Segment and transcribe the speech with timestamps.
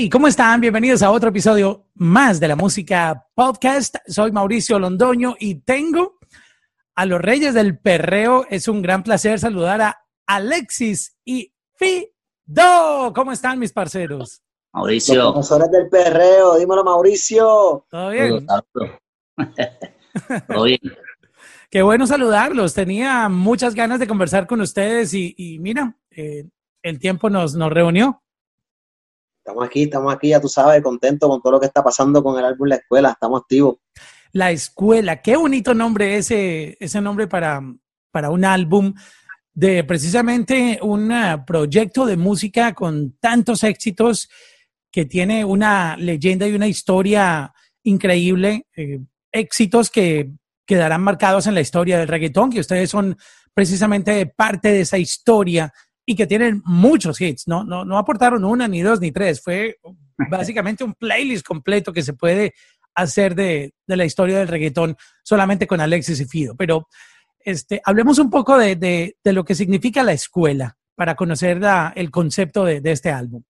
[0.00, 0.60] Hey, ¿cómo están?
[0.60, 3.96] Bienvenidos a otro episodio más de la música podcast.
[4.06, 6.20] Soy Mauricio Londoño y tengo
[6.94, 8.46] a los Reyes del Perreo.
[8.48, 13.12] Es un gran placer saludar a Alexis y Fido.
[13.12, 14.40] ¿Cómo están mis parceros?
[14.72, 15.32] Mauricio.
[15.34, 17.84] Los del Perreo, dímelo Mauricio.
[17.90, 18.46] ¿Todo bien?
[20.46, 20.78] Todo bien.
[21.72, 22.72] Qué bueno saludarlos.
[22.72, 26.46] Tenía muchas ganas de conversar con ustedes y, mira, eh,
[26.84, 28.22] el tiempo nos, nos reunió.
[29.48, 32.38] Estamos aquí, estamos aquí, ya tú sabes, contentos con todo lo que está pasando con
[32.38, 33.76] el álbum La Escuela, estamos activos.
[34.32, 37.62] La Escuela, qué bonito nombre ese, ese nombre para,
[38.10, 38.92] para un álbum
[39.54, 44.28] de precisamente un ah, proyecto de música con tantos éxitos
[44.92, 47.54] que tiene una leyenda y una historia
[47.84, 49.00] increíble, eh,
[49.32, 50.30] éxitos que
[50.66, 53.16] quedarán marcados en la historia del reggaetón, que ustedes son
[53.54, 55.72] precisamente parte de esa historia
[56.10, 57.64] y que tienen muchos hits, ¿no?
[57.64, 59.42] No, no aportaron una, ni dos, ni tres.
[59.42, 59.76] Fue
[60.30, 62.54] básicamente un playlist completo que se puede
[62.94, 66.56] hacer de, de, la historia del reggaetón solamente con Alexis y Fido.
[66.56, 66.88] Pero
[67.40, 71.92] este, hablemos un poco de, de, de lo que significa la escuela para conocer la,
[71.94, 73.42] el concepto de, este álbum.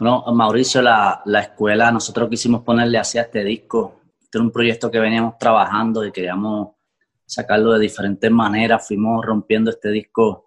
[0.00, 4.00] No, Mauricio, la, la, escuela, nosotros quisimos ponerle hacia este disco.
[4.20, 6.70] Este era un proyecto que veníamos trabajando y queríamos
[7.24, 8.84] sacarlo de diferentes maneras.
[8.84, 10.45] Fuimos rompiendo este disco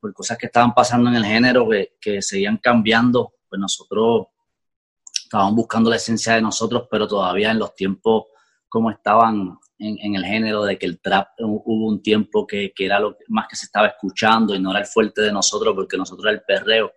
[0.00, 4.26] por cosas que estaban pasando en el género que, que seguían cambiando, pues nosotros
[5.24, 8.26] estábamos buscando la esencia de nosotros, pero todavía en los tiempos
[8.68, 12.86] como estaban en, en el género, de que el trap hubo un tiempo que, que,
[12.86, 15.96] era lo más que se estaba escuchando y no era el fuerte de nosotros, porque
[15.96, 16.92] nosotros era el perreo,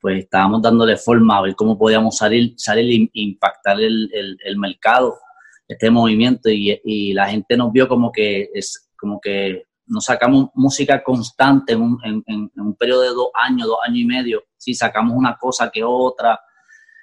[0.00, 4.58] pues estábamos dándole forma a ver cómo podíamos salir, salir e impactar el, el, el
[4.58, 5.18] mercado,
[5.66, 10.50] este movimiento, y, y, la gente nos vio como que, es, como que no sacamos
[10.54, 14.44] música constante en un, en, un, periodo de dos años, dos años y medio.
[14.56, 16.38] Sí, sacamos una cosa que otra.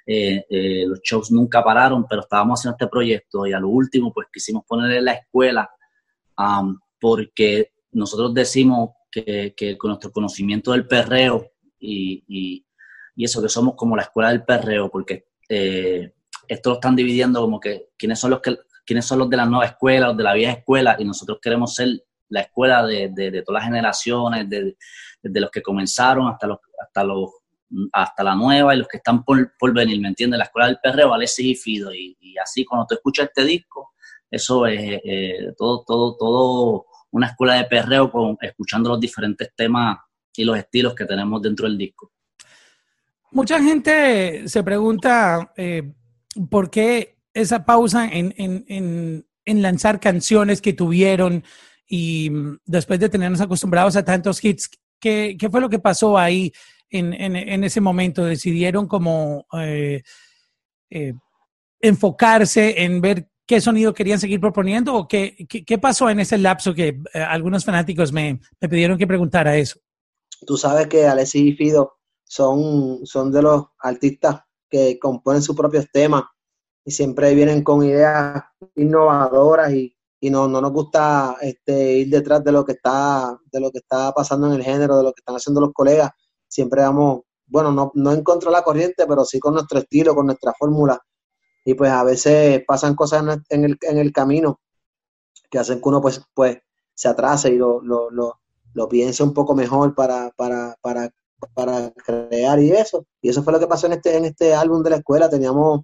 [0.06, 4.12] Eh, eh, los shows nunca pararon, pero estábamos haciendo este proyecto y a lo último,
[4.12, 5.68] pues quisimos ponerle la escuela
[7.00, 12.66] porque nosotros decimos que, que, con nuestro conocimiento del perreo y, y,
[13.16, 16.12] y, eso, que somos como la escuela del perreo, porque eh,
[16.46, 19.46] esto lo están dividiendo como que quiénes son los que quiénes son los de la
[19.46, 21.88] nueva escuela, los de la vieja escuela, y nosotros queremos ser
[22.28, 24.76] la escuela de, de, todas las generaciones, desde
[25.22, 27.30] de, los que comenzaron hasta los, hasta los
[27.92, 30.38] hasta la nueva y los que están por, por venir, ¿me entiendes?
[30.38, 33.92] La escuela del perreo, Alexis y Fido, y, y, así cuando tú escuchas este disco,
[34.30, 39.98] eso es eh, todo, todo, todo una escuela de perreo con, escuchando los diferentes temas
[40.36, 42.12] y los estilos que tenemos dentro del disco.
[43.32, 45.92] Mucha gente se pregunta eh,
[46.50, 51.44] por qué esa pausa en, en, en, en lanzar canciones que tuvieron
[51.86, 54.70] y mm, después de tenernos acostumbrados a tantos hits,
[55.00, 56.52] ¿qué, qué fue lo que pasó ahí
[56.90, 58.24] en, en, en ese momento?
[58.24, 60.02] ¿Decidieron como eh,
[60.90, 61.14] eh,
[61.80, 66.36] enfocarse en ver qué sonido querían seguir proponiendo o qué, qué, qué pasó en ese
[66.38, 69.78] lapso que eh, algunos fanáticos me, me, pidieron que preguntara eso?
[70.46, 75.86] Tú sabes que Alexis y Fido son, son de los artistas que componen sus propios
[75.92, 76.24] temas
[76.84, 78.44] y siempre vienen con ideas
[78.74, 83.60] innovadoras y y no, no nos gusta este, ir detrás de lo que está de
[83.60, 86.10] lo que está pasando en el género, de lo que están haciendo los colegas.
[86.48, 90.14] Siempre vamos, bueno, no, no en contra de la corriente, pero sí con nuestro estilo,
[90.14, 90.98] con nuestra fórmula.
[91.64, 94.60] Y pues a veces pasan cosas en el, en el camino
[95.50, 96.58] que hacen que uno pues, pues
[96.94, 98.40] se atrase y lo, lo, lo,
[98.72, 101.10] lo piense un poco mejor para, para, para,
[101.54, 103.06] para crear y eso.
[103.20, 105.28] Y eso fue lo que pasó en este, en este álbum de la escuela.
[105.28, 105.82] Teníamos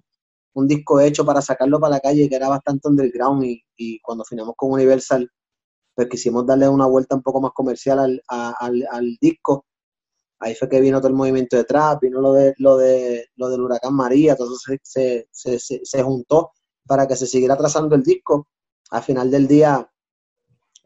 [0.53, 4.23] un disco hecho para sacarlo para la calle que era bastante underground y, y cuando
[4.23, 5.29] finamos con Universal,
[5.95, 9.65] pues quisimos darle una vuelta un poco más comercial al, al, al, disco.
[10.39, 13.49] Ahí fue que vino todo el movimiento de trap, vino lo de lo de lo
[13.49, 16.51] del huracán María, entonces se, se, se, se juntó
[16.85, 18.47] para que se siguiera trazando el disco.
[18.91, 19.89] Al final del día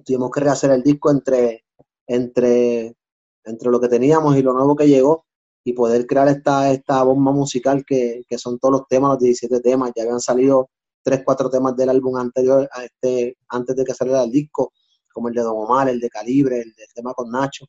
[0.06, 1.66] tuvimos que rehacer el disco entre,
[2.06, 2.96] entre,
[3.44, 5.27] entre lo que teníamos y lo nuevo que llegó
[5.68, 9.60] y poder crear esta, esta bomba musical que, que, son todos los temas, los 17
[9.60, 9.92] temas.
[9.94, 10.70] Ya habían salido
[11.04, 14.72] 3, 4 temas del álbum anterior, a este, antes de que saliera el disco,
[15.12, 17.66] como el de Don Omar, el de Calibre, el del tema con Nacho.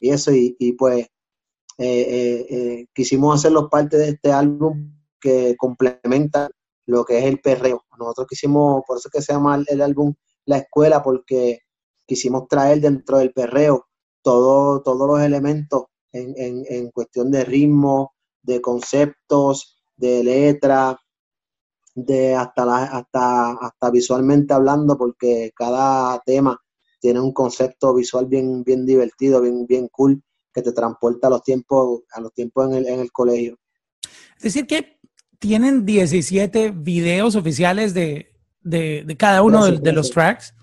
[0.00, 1.08] Y eso, y, y pues eh,
[1.78, 6.50] eh, eh, quisimos hacerlos parte de este álbum que complementa
[6.84, 7.86] lo que es el perreo.
[7.98, 10.12] Nosotros quisimos, por eso que se llama el, el álbum
[10.44, 11.60] La Escuela, porque
[12.06, 13.86] quisimos traer dentro del perreo
[14.20, 15.84] todo, todos los elementos
[16.14, 20.98] en, en, en cuestión de ritmo, de conceptos, de letra,
[21.94, 26.58] de hasta, la, hasta, hasta visualmente hablando, porque cada tema
[27.00, 30.22] tiene un concepto visual bien, bien divertido, bien, bien cool,
[30.52, 33.58] que te transporta a los tiempos, a los tiempos en el, en el colegio.
[34.40, 34.98] decir que
[35.38, 40.54] tienen 17 videos oficiales de, de, cada uno de, los tracks.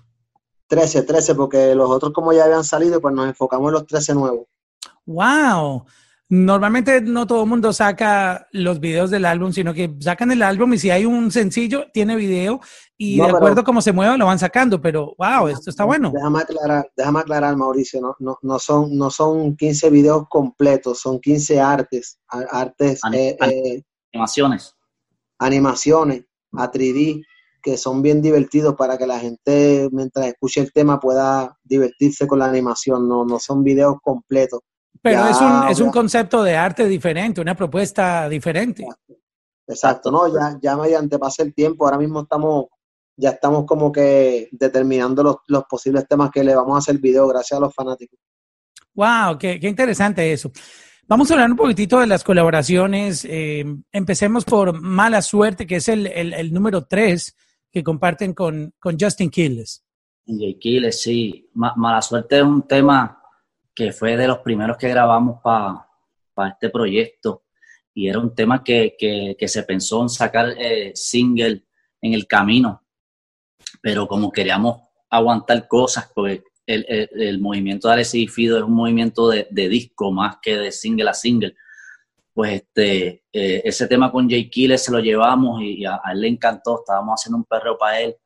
[0.66, 4.14] 13, 13, porque los otros como ya habían salido, pues nos enfocamos en los 13
[4.14, 4.46] nuevos.
[5.06, 5.84] ¡Wow!
[6.34, 10.72] Normalmente no todo el mundo saca los videos del álbum, sino que sacan el álbum
[10.72, 12.58] y si hay un sencillo, tiene video
[12.96, 16.10] y de acuerdo a cómo se mueva lo van sacando, pero wow, esto está bueno.
[16.14, 21.20] Déjame aclarar, déjame aclarar Mauricio, no, no, no, son, no son 15 videos completos, son
[21.20, 23.82] 15 artes, artes, eh, eh,
[24.14, 24.74] animaciones.
[25.38, 27.26] Animaciones a 3D
[27.62, 32.38] que son bien divertidos para que la gente mientras escuche el tema pueda divertirse con
[32.38, 34.60] la animación, no, no son videos completos
[35.00, 38.86] pero es, un, es un concepto de arte diferente, una propuesta diferente.
[39.66, 40.32] Exacto, ¿no?
[40.32, 42.66] Ya, ya mediante pase el tiempo, ahora mismo estamos,
[43.16, 47.26] ya estamos como que determinando los, los posibles temas que le vamos a hacer video
[47.28, 48.18] gracias a los fanáticos.
[48.94, 50.52] Wow, qué, qué interesante eso.
[51.08, 53.24] Vamos a hablar un poquitito de las colaboraciones.
[53.24, 57.36] Eh, empecemos por Mala Suerte, que es el, el, el número 3
[57.70, 59.84] que comparten con, con Justin Quiles.
[60.26, 60.58] J.
[60.60, 61.50] Quiles, sí.
[61.54, 63.21] Mala Suerte es un tema
[63.90, 67.42] fue de los primeros que grabamos para este proyecto.
[67.94, 71.64] Y era un tema que, que, se pensó en sacar eh, single
[72.00, 72.82] en el camino,
[73.80, 78.72] pero como queríamos aguantar cosas, porque el, el, movimiento de Alexis y Fido es un
[78.72, 81.54] movimiento de, de, disco más que de single a single.
[82.32, 86.28] Pues este, eh, ese tema con Jay Killer se lo llevamos y, a, él le
[86.28, 88.16] encantó, estábamos haciendo un perreo para él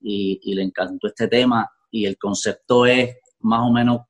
[0.00, 4.00] y, y le encantó este tema y el concepto es más o menos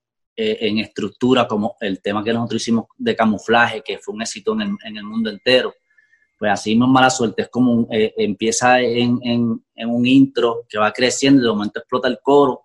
[0.42, 4.54] eh, en estructura, como el tema que nosotros hicimos de camuflaje, que fue un éxito
[4.54, 5.72] en el, en el mundo entero.
[6.36, 10.78] Pues así mismo mala suerte, es como eh, empieza en, en, en, un intro que
[10.78, 12.62] va creciendo y de momento explota el coro,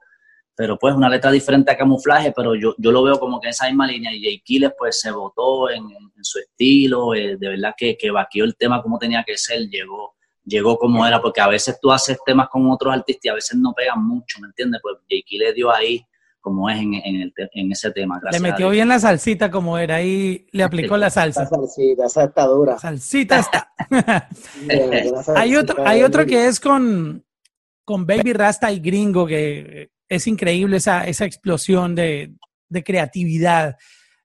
[0.56, 3.52] pero pues una letra diferente a camuflaje, pero yo, yo lo veo como que en
[3.52, 5.88] esa misma línea y Jay Kiles pues se votó en,
[6.22, 10.16] su estilo, eh, de verdad que, que vaqueó el tema como tenía que ser, llegó,
[10.44, 13.60] llegó como era, porque a veces tú haces temas con otros artistas y a veces
[13.60, 14.82] no pegan mucho, ¿me entiendes?
[14.82, 16.04] Pues Jay Kiles dio ahí
[16.48, 18.22] como es en, en, en ese tema.
[18.32, 21.42] le metió bien la salsita como era, ahí le aplicó la salsa.
[21.44, 22.80] La salsita, esa está dura.
[22.80, 23.74] Salsita está.
[25.36, 27.26] hay otro, hay otro que es con,
[27.84, 32.32] con Baby Rasta y Gringo, que es increíble esa, esa explosión de,
[32.70, 33.76] de creatividad.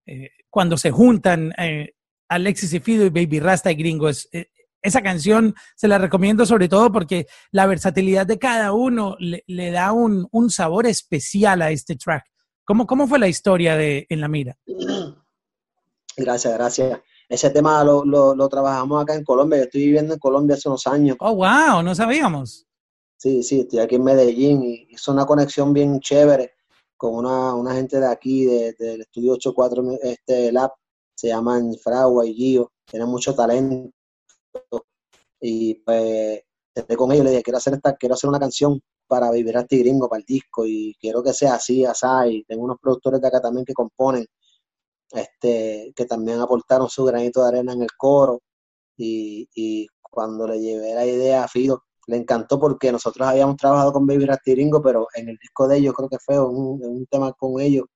[0.06, 1.94] Eh, cuando se juntan eh,
[2.28, 4.46] Alexis y Fido y Baby Rasta y Gringo, es, eh,
[4.82, 9.92] esa canción se la recomiendo sobre todo porque la versatilidad de cada uno le, da
[9.92, 12.24] un, sabor especial a este track.
[12.64, 14.56] ¿Cómo, ¿Cómo fue la historia de En la Mira?
[16.14, 17.00] Gracias, gracias.
[17.26, 19.60] Ese tema lo, lo, trabajamos acá en Colombia.
[19.60, 21.16] Yo estoy viviendo en Colombia hace unos años.
[21.20, 22.66] Oh, wow, no sabíamos.
[23.16, 26.52] Sí, sí, estoy aquí en Medellín y es una conexión bien chévere
[26.98, 30.72] con una, una gente de aquí, del estudio 84 este, Lab,
[31.14, 33.90] se llaman Fragua y Gio, tienen mucho talento
[35.40, 36.42] y pues
[36.74, 39.66] estoy con ellos, le dije, quiero hacer esta, quiero hacer una canción para vivir a
[39.66, 43.40] para el disco, y quiero que sea así, así, y tengo unos productores de acá
[43.40, 44.26] también que componen,
[45.10, 48.40] este, que también aportaron su granito de arena en el coro,
[48.96, 53.92] y, y cuando le llevé la idea a Fido, le encantó porque nosotros habíamos trabajado
[53.92, 57.32] con Baby Gringo, pero en el disco de ellos creo que fue un, un tema
[57.32, 57.86] con ellos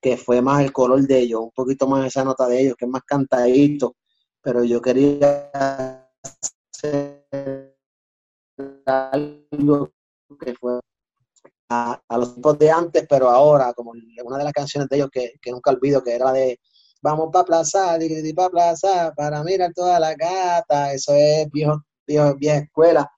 [0.00, 2.84] que fue más el color de ellos, un poquito más esa nota de ellos, que
[2.84, 3.96] es más cantadito,
[4.46, 5.50] pero yo quería
[6.72, 7.26] hacer
[8.86, 9.90] algo
[10.38, 10.78] que fue
[11.68, 13.92] a, los tiempos de antes, pero ahora, como
[14.24, 16.60] una de las canciones de ellos que, nunca olvido, que era de
[17.02, 17.98] Vamos para plaza,
[18.36, 23.10] para plaza, para mirar toda la gata, eso es viejo, viejo, vieja escuela.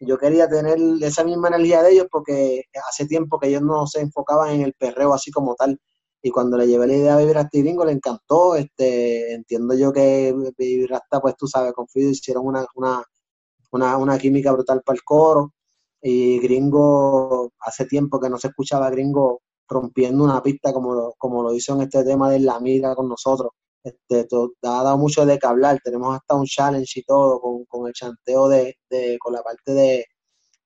[0.00, 4.00] Yo quería tener esa misma energía de ellos porque hace tiempo que ellos no se
[4.00, 5.80] enfocaban en el perreo así como tal
[6.24, 9.92] y cuando le llevé la idea a Vivir Rasta Gringo le encantó, este, entiendo yo
[9.92, 14.96] que Vivir Rasta, pues tú sabes, con Fido hicieron una, una, una, química brutal para
[14.96, 15.52] el coro,
[16.00, 21.42] y Gringo, hace tiempo que no se escuchaba Gringo rompiendo una pista como lo, como
[21.42, 23.50] lo hizo en este tema de La Mira con nosotros,
[23.82, 24.26] este,
[24.62, 27.92] ha dado mucho de que hablar, tenemos hasta un challenge y todo con, con el
[27.92, 30.06] chanteo de, de, con la parte de,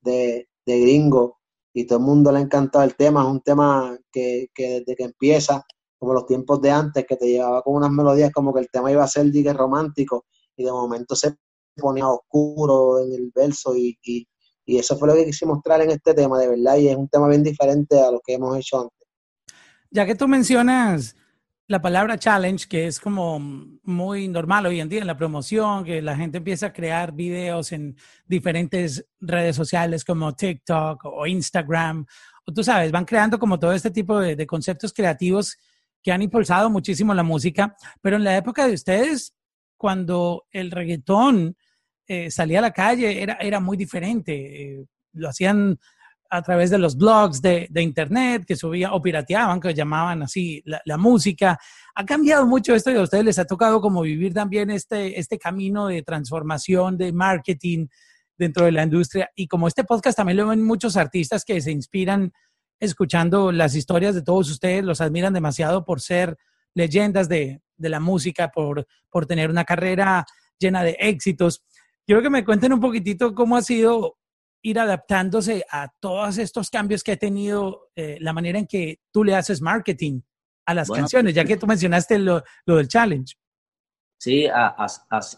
[0.04, 1.37] de Gringo,
[1.78, 3.22] y todo el mundo le ha encantado el tema.
[3.22, 5.64] Es un tema que, que, desde que empieza,
[5.96, 8.90] como los tiempos de antes, que te llevaba con unas melodías como que el tema
[8.90, 11.36] iba a ser digue romántico y de momento se
[11.76, 14.26] ponía oscuro en el verso y, y,
[14.64, 17.08] y, eso fue lo que quise mostrar en este tema, de verdad, y es un
[17.08, 19.08] tema bien diferente a lo que hemos hecho antes.
[19.92, 21.14] Ya que tú mencionas
[21.68, 26.00] la palabra challenge, que es como muy normal hoy en día en la promoción, que
[26.00, 27.94] la gente empieza a crear videos en
[28.26, 32.06] diferentes redes sociales como TikTok o Instagram,
[32.46, 35.58] o tú sabes, van creando como todo este tipo de, conceptos creativos
[36.02, 39.34] que han impulsado muchísimo la música, pero en la época de ustedes
[39.76, 41.54] cuando el reggaetón
[42.06, 44.86] eh, salía a la calle era, era muy diferente.
[45.12, 45.78] lo hacían
[46.30, 50.96] a través de los blogs de, internet que subían o pirateaban, que llamaban así la,
[50.98, 51.58] música.
[51.94, 55.38] Ha cambiado mucho esto y a ustedes les ha tocado como vivir también este, este
[55.38, 57.86] camino de transformación, de marketing
[58.36, 59.30] dentro de la industria.
[59.34, 62.32] Y como este podcast también lo ven muchos artistas que se inspiran
[62.78, 66.36] escuchando las historias de todos ustedes, los admiran demasiado por ser
[66.74, 70.26] leyendas de, de la música, por, por tener una carrera
[70.58, 71.64] llena de éxitos.
[72.06, 74.17] Quiero que me cuenten un poquitito cómo ha sido
[74.62, 79.24] ir adaptándose a todos estos cambios que ha tenido eh, la manera en que tú
[79.24, 80.20] le haces marketing
[80.66, 83.36] a las canciones, ya que tú mencionaste lo, del challenge.
[84.18, 84.46] Sí,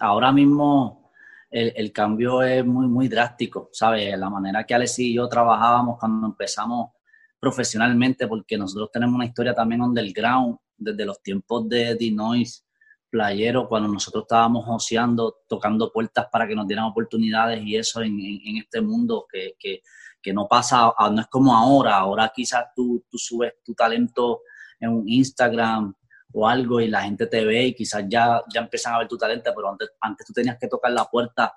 [0.00, 1.12] ahora mismo
[1.50, 4.18] el, el, cambio es muy, muy drástico, ¿sabes?
[4.18, 6.90] La manera que Alex y yo trabajábamos cuando empezamos
[7.38, 12.62] profesionalmente, porque nosotros tenemos una historia también underground desde los tiempos de The Noise,
[13.10, 18.18] playero, cuando nosotros estábamos oceando, tocando puertas para que nos dieran oportunidades y eso en,
[18.56, 23.54] este mundo que, que, no pasa, no es como ahora, ahora quizás tú, tú subes
[23.64, 24.42] tu talento
[24.78, 25.94] en un Instagram
[26.32, 29.18] o algo y la gente te ve y quizás ya, ya empiezan a ver tu
[29.18, 31.54] talento, pero antes, antes tú tenías que tocar la puerta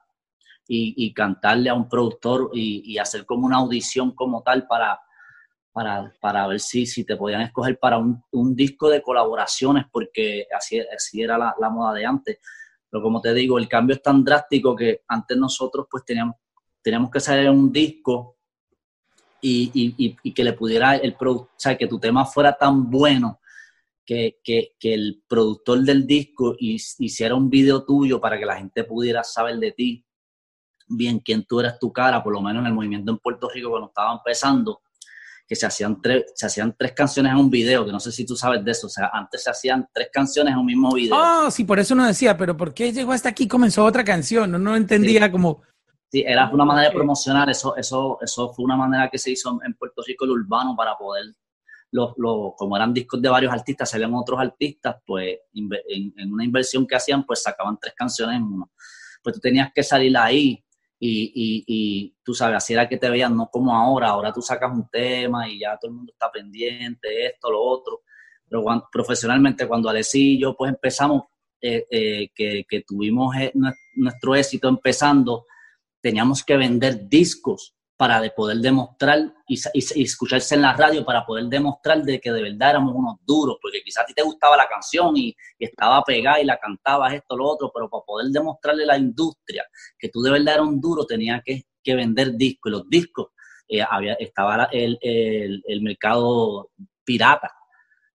[0.67, 5.00] y, cantarle a un productor y hacer como una audición como tal para,
[5.73, 10.45] para, para ver si, si te podían escoger para un, un disco de colaboraciones, porque
[10.55, 12.39] así, así era la, moda de antes.
[12.89, 16.35] Pero como te digo, el cambio es tan drástico que antes nosotros pues teníamos,
[16.81, 18.37] teníamos que salir un disco
[19.41, 23.41] y, y, y, que le pudiera el o sea, que tu tema fuera tan bueno
[24.05, 28.83] que, que, que el productor del disco hiciera un video tuyo para que la gente
[28.83, 30.05] pudiera saber de ti
[30.87, 33.71] bien quién tú eras tu cara, por lo menos en el movimiento en Puerto Rico
[33.71, 34.82] cuando estaba empezando
[35.53, 38.25] que se hacían, tres, se hacían tres canciones en un video, que no sé si
[38.25, 41.15] tú sabes de eso, o sea, antes se hacían tres canciones en un mismo video.
[41.15, 44.50] Oh, sí, por eso uno decía, pero ¿por qué llegó hasta aquí comenzó otra canción?
[44.51, 45.62] No, no entendía como...
[46.12, 49.60] Sí, era una manera de promocionar, eso, eso, eso fue una manera que se hizo
[49.63, 51.25] en Puerto Rico el urbano para poder,
[51.91, 56.43] los, los, como eran discos de varios artistas, salían otros artistas, pues en, en una
[56.43, 58.72] inversión que hacían, pues sacaban tres canciones en uno.
[59.22, 60.63] Pues tú tenías que salir ahí
[61.05, 64.72] y, y, tú sabes, así era que te veían, no como ahora, ahora tú sacas
[64.72, 68.03] un tema y ya todo el mundo está pendiente, esto, lo otro,
[68.48, 71.24] pero profesionalmente cuando Alessi y yo pues empezamos,
[71.60, 73.51] eh, eh, que, que, tuvimos eh,
[73.95, 75.45] nuestro éxito empezando,
[76.01, 79.59] teníamos que vender discos para de poder demostrar y,
[80.01, 83.81] escucharse en la radio para poder demostrar de que de verdad éramos unos duros, porque
[83.83, 87.45] quizás a ti te gustaba la canción y, estaba pegada y la cantabas esto, lo
[87.45, 89.63] otro, pero para poder demostrarle a la industria
[89.97, 92.69] que tú de verdad eras un duro, tenías que, vender discos.
[92.69, 93.27] Y los discos,
[93.67, 96.71] eh, había, estaba el, el, mercado
[97.03, 97.51] pirata.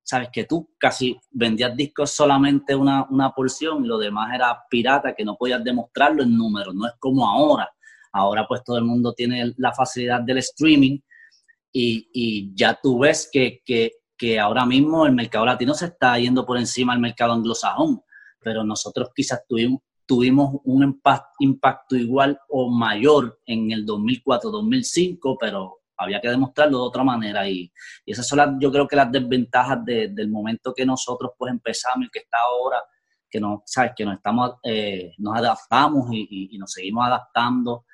[0.03, 5.15] Sabes que tú casi vendías discos solamente una, una porción y lo demás era pirata,
[5.15, 6.75] que no podías demostrarlo en números.
[6.75, 7.71] No es como ahora
[8.13, 10.99] Ahora pues todo el mundo tiene la facilidad del streaming
[11.73, 16.93] y, ya tú ves que, ahora mismo el mercado latino se está yendo por encima
[16.93, 18.03] del mercado anglosajón,
[18.41, 21.01] pero nosotros quizás tuvimos, tuvimos un
[21.39, 27.71] impacto igual o mayor en el 2004-2005, pero había que demostrarlo de otra manera y,
[28.07, 32.11] esas son las, yo creo que las desventajas del momento que nosotros pues empezamos y
[32.11, 32.81] que está ahora,
[33.29, 37.85] que no, sabes, que nos estamos, eh, nos adaptamos y, nos seguimos adaptando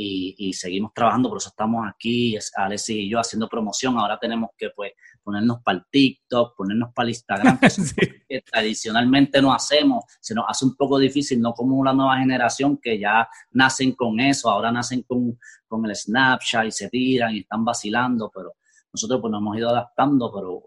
[0.00, 3.98] y, seguimos trabajando, por eso estamos aquí, Alex y yo haciendo promoción.
[3.98, 4.92] Ahora tenemos que pues
[5.24, 7.58] ponernos para el TikTok, ponernos para el Instagram,
[8.28, 10.04] que, tradicionalmente no hacemos.
[10.20, 14.20] Se nos hace un poco difícil, no como la nueva generación que ya nacen con
[14.20, 15.36] eso, ahora nacen con,
[15.66, 18.54] con el Snapchat y se tiran y están vacilando, pero
[18.92, 20.62] nosotros pues nos hemos ido adaptando, pero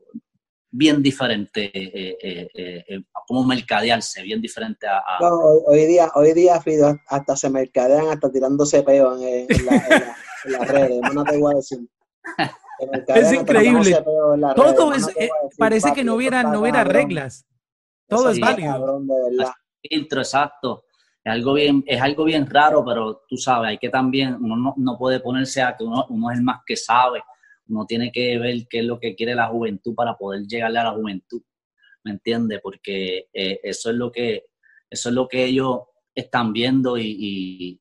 [0.72, 5.04] bien diferente eh, eh, eh, eh como mercadearse, bien diferente a...
[5.22, 9.48] hoy día, hoy día, Fido, hasta se mercadean hasta tirándose peo en,
[10.46, 11.80] las redes, no te voy a decir.
[13.10, 14.04] Es increíble.
[14.56, 15.08] Todo es,
[15.56, 17.46] parece que no hubiera, no hubiera reglas.
[18.08, 19.04] Todo es válido.
[19.88, 20.86] Filtro, exacto.
[21.24, 24.74] Es algo, bien, es algo bien raro, pero tú sabes, hay que también, uno no,
[24.78, 27.22] no puede ponerse a que uno, uno es el más que sabe
[27.72, 30.86] uno tiene que ver qué es lo que quiere la juventud para poder llegarle a
[30.86, 31.42] la juventud,
[32.04, 32.60] ¿me entiendes?
[32.62, 34.46] Porque eh, eso es lo que
[34.90, 35.80] eso es lo que ellos
[36.14, 37.80] están viendo y,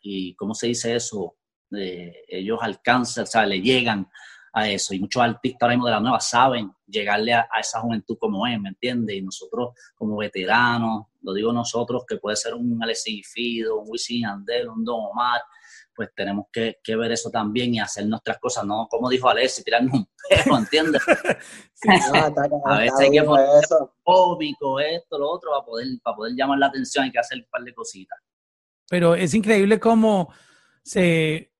[0.00, 1.36] y, ¿cómo se dice eso?
[1.76, 4.08] Eh, ellos alcanzan, o sea, le llegan
[4.52, 4.94] a eso.
[4.94, 8.58] Y muchos artistas ahora mismo de la nueva saben llegarle a, esa juventud como es,
[8.60, 9.16] ¿me entiendes?
[9.16, 14.26] Y nosotros como veteranos, lo digo nosotros, que puede ser un Alexis Fido, un Wisin
[14.26, 15.42] Andel, un Don Omar,
[15.98, 19.94] pues tenemos que, ver eso también y hacer nuestras cosas, no como dijo Alexis, tirarnos
[19.94, 21.02] un perro, ¿entiendes?
[22.64, 23.92] a veces hay que poner eso.
[24.04, 27.46] cómico, esto, lo otro, para poder, para poder llamar la atención hay que hacer un
[27.50, 28.16] par de cositas.
[28.88, 30.32] Pero es increíble cómo
[30.84, 31.50] se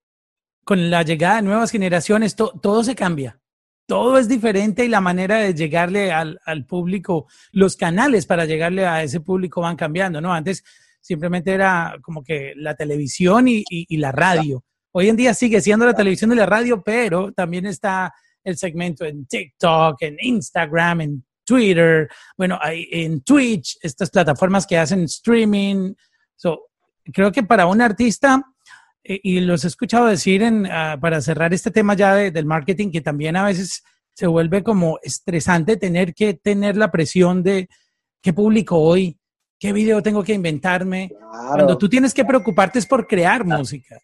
[0.63, 3.41] con la llegada de nuevas generaciones, todo se cambia.
[3.87, 9.03] Todo es diferente y la manera de llegarle al, público, los canales para llegarle a
[9.03, 10.33] ese público van cambiando, ¿no?
[10.33, 10.63] Antes
[11.09, 13.65] simplemente era como que la televisión y,
[13.97, 14.63] la radio.
[14.93, 18.13] Hoy en día sigue siendo la televisión y la radio, pero también está
[18.45, 25.05] el segmento en TikTok, en Instagram, en Twitter, bueno, en Twitch, estas plataformas que hacen
[25.05, 25.95] streaming.
[27.11, 28.45] creo que para un artista
[29.03, 32.91] eh, y los he escuchado decir en, ah, para cerrar este tema ya del marketing,
[32.91, 37.71] que también a veces se vuelve como estresante tener que tener la presión de
[38.21, 39.18] qué público hoy,
[39.59, 41.11] qué video tengo que inventarme.
[41.31, 43.99] Cuando tú tienes que preocuparte es por crear música.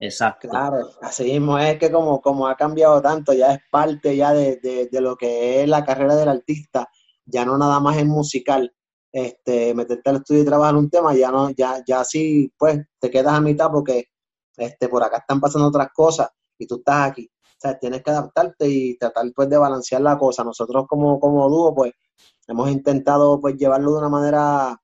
[0.00, 0.48] Exacto.
[0.48, 4.56] Claro, así mismo es que como, como ha cambiado tanto, ya es parte ya de,
[4.90, 6.88] de, lo que es la carrera del artista,
[7.24, 8.72] ya no nada más es musical.
[9.10, 13.10] Este, meterte al estudio y trabajar un tema, ya no, ya, ya sí, pues te
[13.10, 14.04] quedas a mitad porque
[14.56, 17.28] este, por acá están pasando otras cosas y tú estás aquí.
[17.42, 20.44] O sea, tienes que adaptarte y tratar pues de balancear la cosa.
[20.44, 21.92] Nosotros como, como dúo, pues,
[22.46, 24.80] hemos intentado pues llevarlo de una manera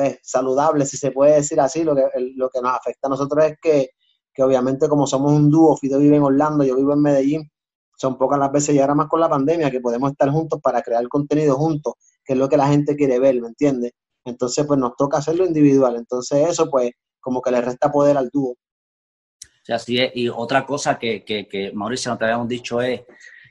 [0.00, 1.84] pues, saludable, si se puede decir así.
[1.84, 2.02] Lo que,
[2.34, 3.90] lo que nos afecta a nosotros es que,
[4.32, 7.50] que obviamente como somos un dúo, Fido vive en Orlando, yo vivo en Medellín,
[7.96, 10.82] son pocas las veces y ahora más con la pandemia que podemos estar juntos para
[10.82, 13.92] crear contenido juntos, que es lo que la gente quiere ver, ¿me entiendes?
[14.24, 15.96] Entonces, pues nos toca hacerlo individual.
[15.96, 18.54] Entonces, eso, pues, como que le resta poder al dúo
[19.74, 20.12] así es.
[20.14, 23.02] Y otra cosa que, que, Mauricio no te habíamos dicho es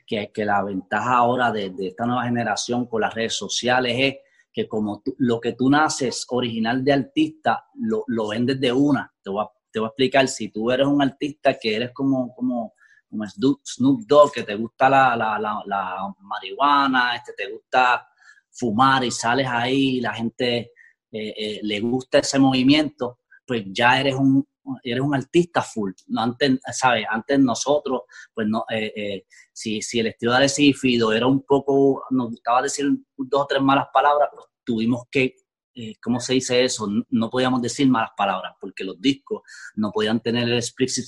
[0.06, 4.16] que, que la ventaja ahora de, esta nueva generación con las redes sociales es
[4.58, 9.08] que como lo que tú naces original de artista, lo, lo vendes de una.
[9.22, 12.34] Te voy, a, te voy a explicar, si tú eres un artista que eres como,
[12.34, 12.74] como,
[13.08, 18.08] como Snoop Dogg, que te gusta la, la, la, marihuana, este, te gusta
[18.50, 20.72] fumar y sales ahí, la gente
[21.12, 24.44] eh, eh, le gusta ese movimiento, pues ya eres un,
[24.82, 25.92] eres un artista full.
[26.08, 27.06] No, antes, ¿sabes?
[27.10, 28.02] Antes nosotros,
[28.34, 32.30] pues no, eh, eh, si, si, el estilo de Alexis Fido era un poco, nos
[32.30, 35.34] gustaba decir dos o tres malas palabras, pues tuvimos que,
[35.74, 36.88] eh, ¿cómo se dice eso?
[37.10, 39.42] No, podíamos decir malas palabras porque los discos
[39.76, 41.04] no podían tener el explicit,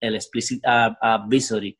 [0.00, 1.76] el explicit advisory,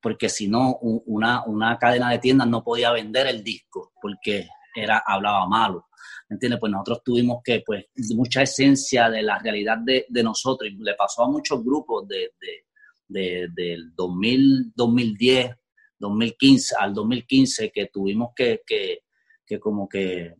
[0.00, 5.02] porque si no, una, una cadena de tiendas no podía vender el disco porque era,
[5.06, 5.86] hablaba malo.
[6.32, 6.58] ¿Entiendes?
[6.58, 11.24] Pues nosotros tuvimos que, pues, mucha esencia de la realidad de, nosotros, y le pasó
[11.24, 12.32] a muchos grupos de,
[13.08, 15.56] del 2000, 2010,
[15.98, 19.00] 2015, al 2015, que tuvimos que, que,
[19.60, 20.34] como que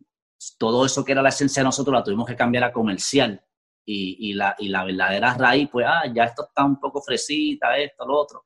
[0.57, 3.41] todo eso que era la esencia de nosotros la tuvimos que cambiar a comercial.
[3.85, 7.77] Y, y, la, y la verdadera raíz, pues, ah, ya esto está un poco fresita,
[7.77, 8.45] esto, lo otro.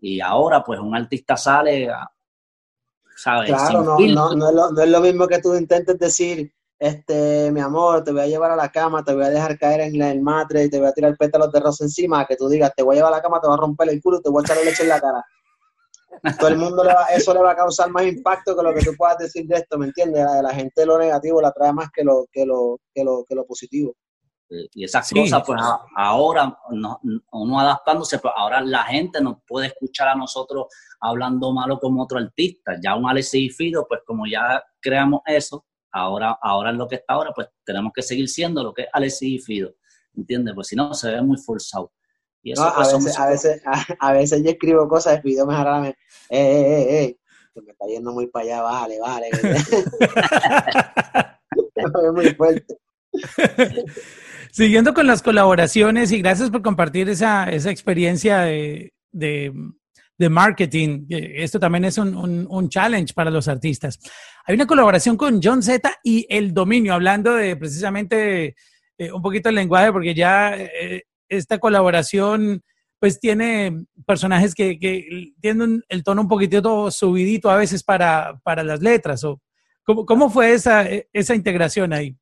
[0.00, 1.88] Y ahora, pues, un artista sale,
[3.14, 3.50] ¿sabes?
[3.50, 7.50] Claro, no, no, no, es lo, no, es lo, mismo que tú intentes decir, este,
[7.50, 10.00] mi amor, te voy a llevar a la cama, te voy a dejar caer en
[10.00, 12.82] el matre y te voy a tirar pétalos de rosa encima, que tú digas, te
[12.82, 14.42] voy a llevar a la cama, te voy a romper el culo y te voy
[14.42, 15.24] a echar leche en la cara.
[16.38, 18.84] Todo el mundo le va, eso le va a causar más impacto que lo que
[18.84, 20.24] tú puedas decir de esto, ¿me entiendes?
[20.24, 23.34] La, la gente lo negativo la trae más que lo, que lo, que lo, que
[23.34, 23.94] lo positivo.
[24.50, 25.60] Y esas cosas, pues
[25.94, 27.00] ahora, no,
[27.32, 30.66] uno adaptándose, pues ahora la gente nos puede escuchar a nosotros
[31.00, 32.76] hablando malo como otro artista.
[32.82, 37.32] Ya un Alexis Fido, pues como ya creamos eso, ahora, ahora lo que está ahora,
[37.34, 39.74] pues tenemos que seguir siendo lo que es Alexis y Fido,
[40.16, 40.54] ¿entiendes?
[40.54, 41.92] Pues si no, se ve muy forzado.
[42.42, 43.62] Y eso, pues, a, veces, a, veces,
[43.98, 45.96] a, veces yo escribo cosas de Fido mejor a eh,
[46.30, 47.18] eh, eh, eh,
[47.54, 49.30] que me está yendo muy para allá, vale, vale.
[52.14, 52.78] muy fuerte.
[54.52, 59.52] Siguiendo con las colaboraciones y gracias por compartir esa, esa experiencia de, de
[60.18, 61.06] de marketing.
[61.08, 63.98] Esto también es un, challenge para los artistas.
[64.48, 68.56] Hay una colaboración con John Z y El Dominio, hablando de precisamente
[68.96, 72.62] eh, un poquito el lenguaje, porque ya eh, esta colaboración
[72.98, 74.78] pues tiene personajes que,
[75.40, 79.22] tienen el tono un poquitito subidito a veces para, para las letras.
[79.84, 82.16] ¿cómo, ¿Cómo fue esa, esa integración ahí?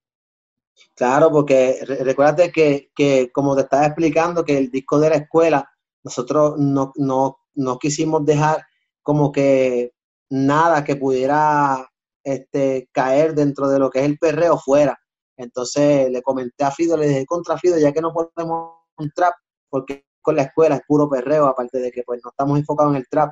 [0.97, 5.71] Claro, porque recuérdate que, que, como te estaba explicando, que el disco de la escuela,
[6.03, 8.67] nosotros no, no no quisimos dejar
[9.03, 9.93] como que
[10.29, 11.89] nada que pudiera
[12.27, 14.99] este, caer dentro de lo que es el perreo fuera.
[15.37, 19.35] Entonces le comenté a Fido, le dije contra Fido, ya que no podemos un trap,
[19.71, 22.97] porque con la escuela es puro perreo, aparte de que pues no estamos enfocados en
[22.97, 23.31] el trap.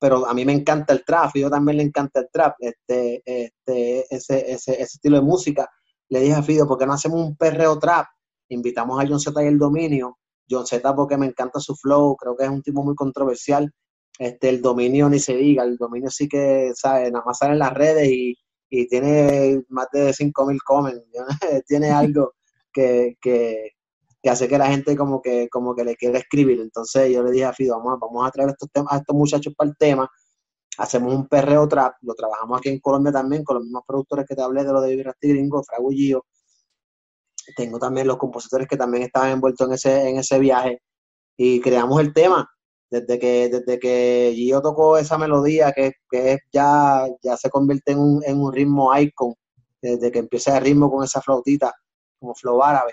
[0.00, 4.14] pero a mí me encanta el trap, yo también le encanta el trap, este, este,
[4.14, 5.70] ese, ese, estilo de música.
[6.08, 8.06] Le dije a Fido, ¿por qué no hacemos un perreo trap?
[8.48, 10.18] Invitamos a John Z y el dominio.
[10.50, 13.72] John Z porque me encanta su flow, creo que es un tipo muy controversial.
[14.18, 17.10] Este, el dominio ni se diga, el dominio sí que, ¿sabe?
[17.10, 18.36] Nada más sale en las redes y,
[18.70, 21.02] y tiene más de 5.000 comments.
[21.66, 22.34] tiene algo
[22.72, 23.72] que, que,
[24.24, 26.60] que hace que la gente como que, como que le quiera escribir.
[26.60, 29.68] Entonces yo le dije a Fido, vamos, vamos a traer estos, a estos muchachos para
[29.68, 30.10] el tema,
[30.78, 34.34] hacemos un perreo trap, lo trabajamos aquí en Colombia también con los mismos productores que
[34.34, 36.24] te hablé de lo de Virasti Gringo, Fragullío.
[37.54, 40.80] Tengo también los compositores que también estaban envueltos en ese, en ese viaje
[41.36, 42.48] y creamos el tema.
[43.00, 47.98] Desde que, desde que Gio tocó esa melodía que, que ya, ya se convierte en
[47.98, 49.34] un, en un ritmo icon,
[49.82, 51.72] desde que empieza el ritmo con esa flautita,
[52.18, 52.92] como flow árabe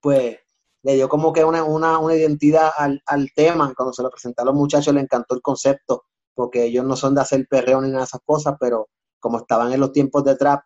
[0.00, 0.38] pues
[0.82, 3.72] le dio como que una, una, identidad al, tema.
[3.76, 6.04] Cuando se lo presenté a los muchachos, le encantó el concepto,
[6.34, 9.72] porque ellos no son de hacer perreo ni nada de esas cosas, pero como estaban
[9.72, 10.62] en los tiempos de trap,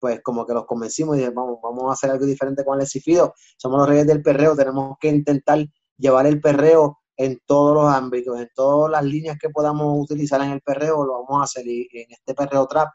[0.00, 2.86] pues como que los convencimos y dije, vamos, vamos a hacer algo diferente con el
[2.86, 3.34] Cifido.
[3.56, 5.58] Somos los reyes del perreo, tenemos que intentar
[5.98, 10.52] llevar el perreo en todos los ámbitos, en todas las líneas que podamos utilizar en
[10.52, 11.66] el perreo, lo vamos a hacer.
[11.66, 12.88] Y, en este perreo trap,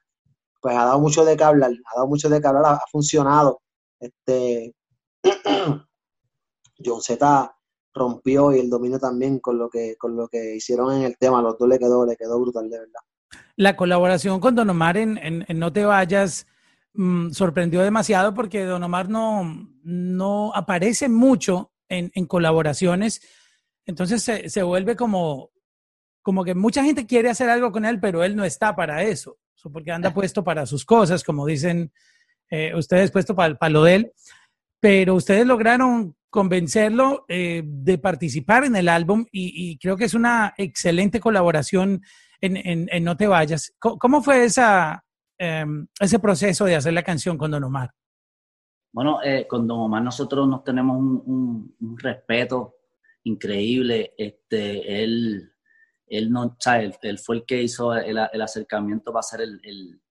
[0.61, 3.61] pues ha dado mucho de que hablar, ha dado mucho de que hablar, ha, funcionado.
[3.99, 4.73] Este,
[6.83, 7.55] John Z
[7.93, 11.41] rompió y el dominio también con lo que con lo que hicieron en el tema,
[11.41, 13.01] los dos le quedó, le quedó brutal de verdad.
[13.55, 16.47] La colaboración con Don Omar en, No Te Vayas
[16.93, 23.21] mm, sorprendió demasiado porque Don Omar no, no aparece mucho en, colaboraciones,
[23.85, 25.51] entonces se, vuelve como,
[26.21, 29.37] como que mucha gente quiere hacer algo con él, pero él no está para eso,
[29.71, 31.91] porque anda puesto para sus cosas, como dicen
[32.49, 34.13] eh, ustedes, puesto para, para lo de él
[34.83, 40.53] pero ustedes lograron convencerlo eh, de participar en el álbum y, creo que es una
[40.57, 42.01] excelente colaboración
[42.41, 43.73] en, No Te Vayas.
[43.79, 45.05] ¿Cómo, fue esa,
[45.37, 47.91] em, ese proceso de hacer la canción con Don Omar?
[48.91, 52.75] Bueno, eh, con Don Omar nosotros nos tenemos un, respeto
[53.23, 54.13] increíble.
[54.17, 55.51] Este, él,
[56.07, 56.57] él, no,
[57.01, 60.01] él, fue el que hizo el, acercamiento para hacer el,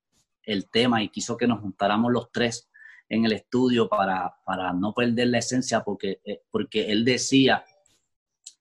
[0.43, 2.69] el, tema y quiso que nos juntáramos los tres
[3.09, 7.65] en el estudio para, para no perder la esencia, porque, eh, porque él decía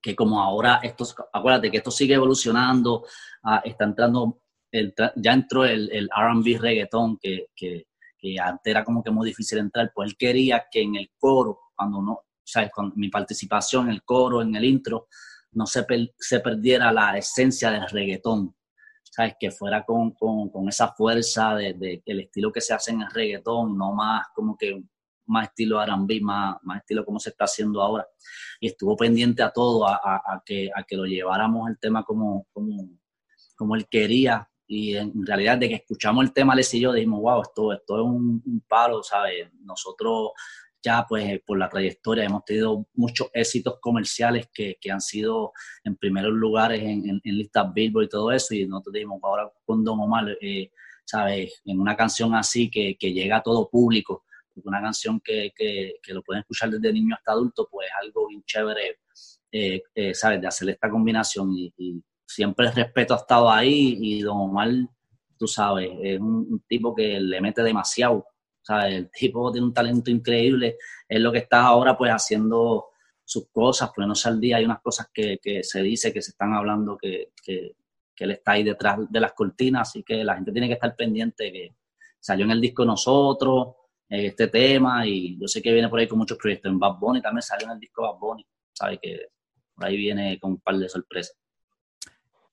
[0.01, 3.05] que como ahora, esto, acuérdate que esto sigue evolucionando,
[3.43, 7.87] ah, está entrando, el, ya entró el, el RB reggaetón, que, que,
[8.17, 11.59] que, antes era como que muy difícil entrar, pues él quería que en el coro,
[11.75, 12.71] cuando no, ¿sabes?
[12.71, 15.07] Con mi participación en el coro, en el intro,
[15.53, 15.85] no se,
[16.17, 18.55] se perdiera la esencia del reggaetón.
[19.03, 19.35] ¿sabes?
[19.39, 23.11] Que fuera con, con, esa fuerza de, de, el estilo que se hace en el
[23.11, 24.81] reggaetón, no más como que
[25.27, 28.07] más estilo R&B, más, más estilo como se está haciendo ahora.
[28.59, 32.47] Y estuvo pendiente a todo, a, a, que, a que lo lleváramos el tema como,
[32.51, 32.89] como,
[33.55, 34.47] como él quería.
[34.67, 37.97] Y en realidad, de que escuchamos el tema, les y yo dijimos, wow, esto, esto
[37.97, 39.49] es un, un palo, ¿sabes?
[39.61, 40.31] Nosotros
[40.83, 45.95] ya pues por la trayectoria hemos tenido muchos éxitos comerciales que, que han sido en
[45.95, 49.99] primeros lugares en, en, listas Billboard y todo eso y nosotros dijimos ahora con Don
[49.99, 50.71] Omar, eh,
[51.05, 51.61] ¿sabes?
[51.65, 54.25] En una canción así que, que, llega a todo público,
[54.63, 58.43] una canción que, que, que, lo pueden escuchar desde niño hasta adulto, pues algo bien
[58.45, 58.99] chévere,
[59.51, 60.41] eh, eh, ¿sabes?
[60.41, 61.73] De hacer esta combinación y,
[62.25, 64.69] siempre el respeto ha estado ahí y Don Omar,
[65.37, 68.25] tú sabes, es un tipo que le mete demasiado
[68.69, 72.89] el tipo tiene un talento increíble, es lo que está ahora pues haciendo
[73.23, 76.53] sus cosas, pues no al día, hay unas cosas que, se dice, que se están
[76.53, 77.75] hablando, que, que,
[78.17, 81.51] él está ahí detrás de las cortinas, así que la gente tiene que estar pendiente
[81.51, 81.75] que
[82.19, 83.69] salió en el disco Nosotros,
[84.07, 86.99] eh, este tema, y yo sé que viene por ahí con muchos proyectos, en Bad
[86.99, 89.29] Bunny también salió en el disco Bad Bunny, sabe que
[89.73, 91.40] por ahí viene con un par de sorpresas.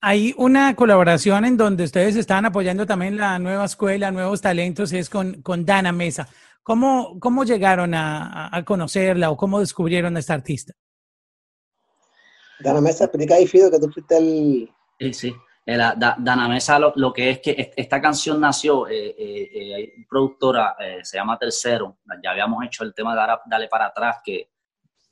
[0.01, 5.11] Hay una colaboración en donde ustedes están apoyando también la nueva escuela, nuevos talentos, es
[5.11, 6.29] con, con Dana Mesa.
[6.63, 10.75] ¿Cómo, cómo llegaron a, conocerla o cómo descubrieron a esta artista?
[12.61, 14.71] Dana Mesa, explica ahí, Fido, que tú fuiste el...
[15.01, 15.35] Sí, sí.
[15.65, 21.19] Dana Mesa lo, que es que esta canción nació, eh, eh, eh productora, eh, se
[21.19, 24.51] llama Tercero, ya habíamos hecho el tema de Dale para atrás, que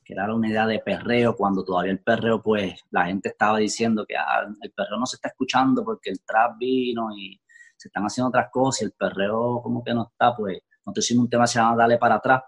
[0.06, 4.06] que era una idea de perreo, cuando todavía el perreo, pues la gente estaba diciendo
[4.06, 7.40] que ah, el perreo no se está escuchando porque el trap vino y
[7.76, 11.24] se están haciendo otras cosas y el perreo como que no está, pues nosotros hicimos
[11.24, 12.40] un tema que se llama Dale para atrás,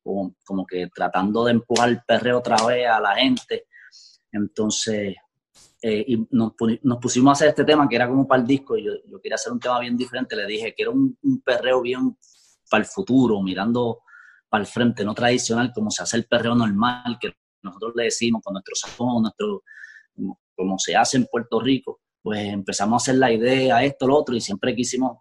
[0.00, 3.66] como, como que tratando de empujar el perreo otra vez a la gente.
[4.30, 5.16] Entonces,
[5.82, 6.52] eh, y nos,
[7.00, 9.52] pusimos a hacer este tema que era como para el disco y yo, quería hacer
[9.52, 10.36] un tema bien diferente.
[10.36, 12.16] Le dije que era un perreo bien
[12.70, 14.02] para el futuro, mirando
[14.52, 18.42] para el frente, no tradicional, como se hace el perreo normal, que nosotros le decimos
[18.44, 19.62] con nuestro sazón, nuestro,
[20.54, 22.02] como, se hace en Puerto Rico.
[22.20, 25.16] pues empezamos a hacer la idea, esto, lo otro, y siempre quisimos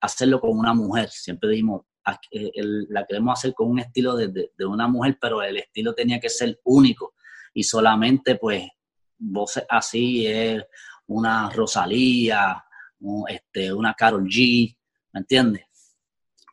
[0.00, 1.10] hacerlo con una mujer.
[1.10, 1.82] Siempre dijimos,
[2.30, 2.52] eh,
[2.88, 6.60] la queremos hacer con un estilo de, una mujer, pero el estilo tenía que ser
[6.62, 7.14] único.
[7.54, 8.68] Y solamente, pues,
[9.18, 10.62] voces así es
[11.08, 12.64] una Rosalía,
[13.28, 14.76] este, una Carol G,
[15.12, 15.65] ¿me entiendes?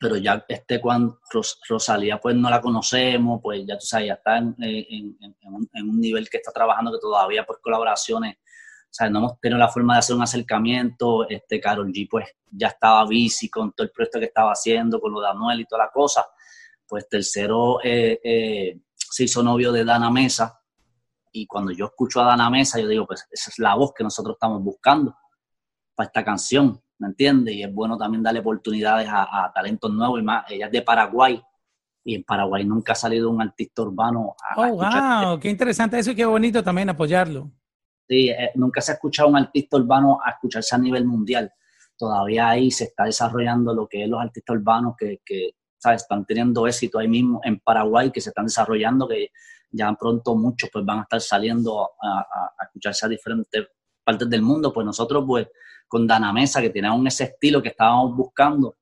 [0.04, 1.22] Pero ya este cuando
[1.70, 6.36] Rosalía pues no la conocemos, pues ya tú sabes, ya está en, un, nivel que
[6.36, 10.14] está trabajando que todavía por colaboraciones, o sea, no hemos tenido la forma de hacer
[10.14, 14.52] un acercamiento, este Carol G pues ya estaba bici con todo el proyecto que estaba
[14.52, 16.26] haciendo, con lo de Anuel y toda la cosa,
[16.86, 20.60] pues tercero eh, eh, se hizo novio de Dana Mesa,
[21.32, 24.04] y cuando yo escucho a Dana Mesa, yo digo, pues esa es la voz que
[24.04, 25.16] nosotros estamos buscando
[25.96, 27.54] para esta canción, ¿me entiendes?
[27.54, 30.46] Y es bueno también darle oportunidades a, talentos nuevos y más.
[30.50, 31.42] Ella es de Paraguay
[32.06, 34.36] y en Paraguay nunca ha salido un artista urbano.
[34.42, 37.52] A, oh, wow, qué interesante eso y qué bonito también apoyarlo.
[38.08, 41.52] Sí, eh, nunca se ha escuchado un artista urbano a escucharse a nivel mundial.
[41.98, 46.04] Todavía ahí se está desarrollando lo que es los artistas urbanos que, que ¿sabes?
[46.04, 49.28] están teniendo éxito ahí mismo en Paraguay, que se están desarrollando, que
[49.72, 53.68] ya pronto muchos pues van a estar saliendo a, a escucharse a diferentes
[54.04, 54.74] partes del mundo.
[54.74, 55.48] Pues nosotros pues
[55.88, 58.78] con Dana Mesa, que tenía un ese estilo que estábamos buscando.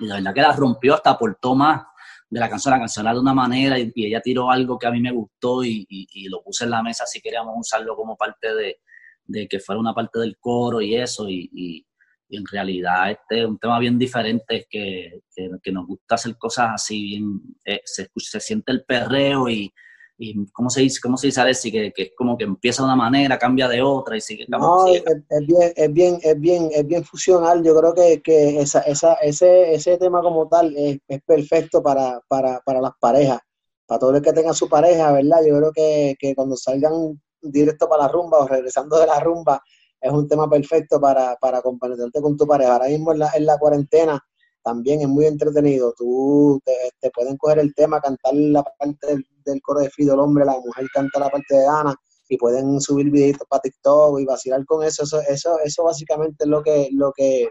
[0.00, 1.82] Y la verdad que la rompió, hasta aportó más
[2.28, 2.72] de la canción.
[2.72, 5.86] La canción de una manera y, ella tiró algo que a mí me gustó y,
[6.28, 10.18] lo puse en la mesa si queríamos usarlo como parte de, que fuera una parte
[10.18, 11.28] del coro y eso.
[11.28, 11.86] Y,
[12.28, 15.20] en realidad este es un tema bien diferente que,
[15.62, 19.72] que, nos gusta hacer cosas así, bien, eh, se, se siente el perreo y,
[20.18, 22.86] y cómo se dice, cómo se dice Alessi, que, que es como que empieza de
[22.86, 24.46] una manera, cambia de otra y sigue.
[24.48, 25.02] No, Es,
[25.46, 27.62] bien, es bien, es bien, es bien fusional.
[27.62, 32.20] Yo creo que, que esa, esa, ese, ese tema como tal es, es perfecto para,
[32.28, 33.40] para, para, las parejas,
[33.86, 35.38] para todos los que tengan su pareja, ¿verdad?
[35.46, 39.62] Yo creo que, que cuando salgan directo para la rumba o regresando de la rumba,
[40.00, 42.74] es un tema perfecto para, para comprometerte con tu pareja.
[42.74, 44.22] Ahora mismo en la, en la cuarentena
[44.66, 45.94] también es muy entretenido.
[45.96, 46.60] Tú
[47.00, 50.58] te, pueden coger el tema, cantar la parte del, coro de Fido, el hombre, la
[50.58, 51.94] mujer canta la parte de Ana
[52.28, 55.04] y pueden subir videitos para TikTok y vacilar con eso.
[55.04, 57.50] Eso, eso, eso básicamente es lo que, lo que,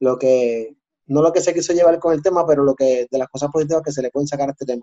[0.00, 3.18] lo que, no lo que se quiso llevar con el tema, pero lo que, de
[3.18, 4.82] las cosas positivas que se le pueden sacar a este tema.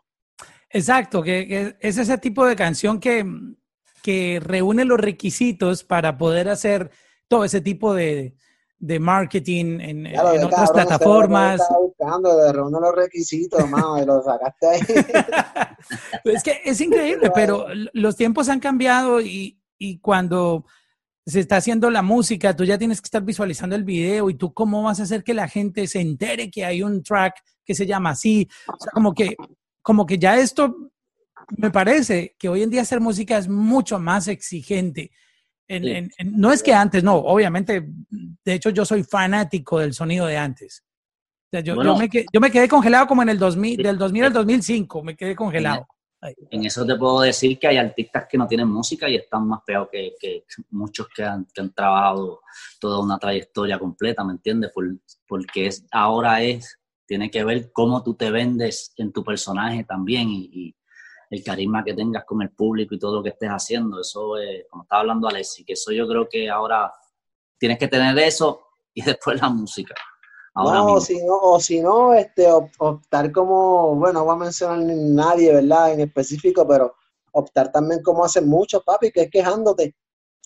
[0.72, 3.24] Exacto, que, es ese tipo de canción que,
[4.02, 6.90] que reúne los requisitos para poder hacer
[7.28, 8.34] todo ese tipo de,
[8.80, 11.62] de marketing en, otras plataformas.
[11.80, 14.80] buscando, de los requisitos, y lo sacaste ahí.
[16.24, 20.66] es que es increíble, pero los tiempos han cambiado y, y, cuando
[21.26, 24.54] se está haciendo la música, tú ya tienes que estar visualizando el video y tú
[24.54, 27.86] cómo vas a hacer que la gente se entere que hay un track que se
[27.86, 28.48] llama así.
[28.68, 29.36] O sea, como que,
[29.82, 30.76] como que ya esto
[31.58, 35.12] me parece que hoy en día hacer música es mucho más exigente
[36.26, 37.88] no es que antes, no, obviamente,
[38.44, 40.84] de hecho yo soy fanático del sonido de antes.
[41.64, 45.88] yo, me, quedé congelado como en el 2000, del 2000 al 2005, me quedé congelado.
[46.22, 49.62] En, eso te puedo decir que hay artistas que no tienen música y están más
[49.66, 52.42] peor que, muchos que han, trabajado
[52.80, 54.72] toda una trayectoria completa, ¿me entiendes?
[55.28, 60.30] porque es, ahora es, tiene que ver cómo tú te vendes en tu personaje también
[60.30, 60.76] y
[61.30, 64.02] el carisma que tengas con el público y todo lo que estés haciendo.
[64.02, 66.92] Eso, es, como estaba hablando Alessi, que eso yo creo que ahora
[67.58, 68.62] tienes que tener eso
[68.94, 69.94] y después la música.
[70.56, 72.48] no, si no, o si no, este,
[72.80, 75.94] optar como, bueno, no voy a mencionar nadie, ¿verdad?
[75.94, 76.96] En específico, pero
[77.32, 79.96] optar también como hacen muchos, papi, que es quejándote.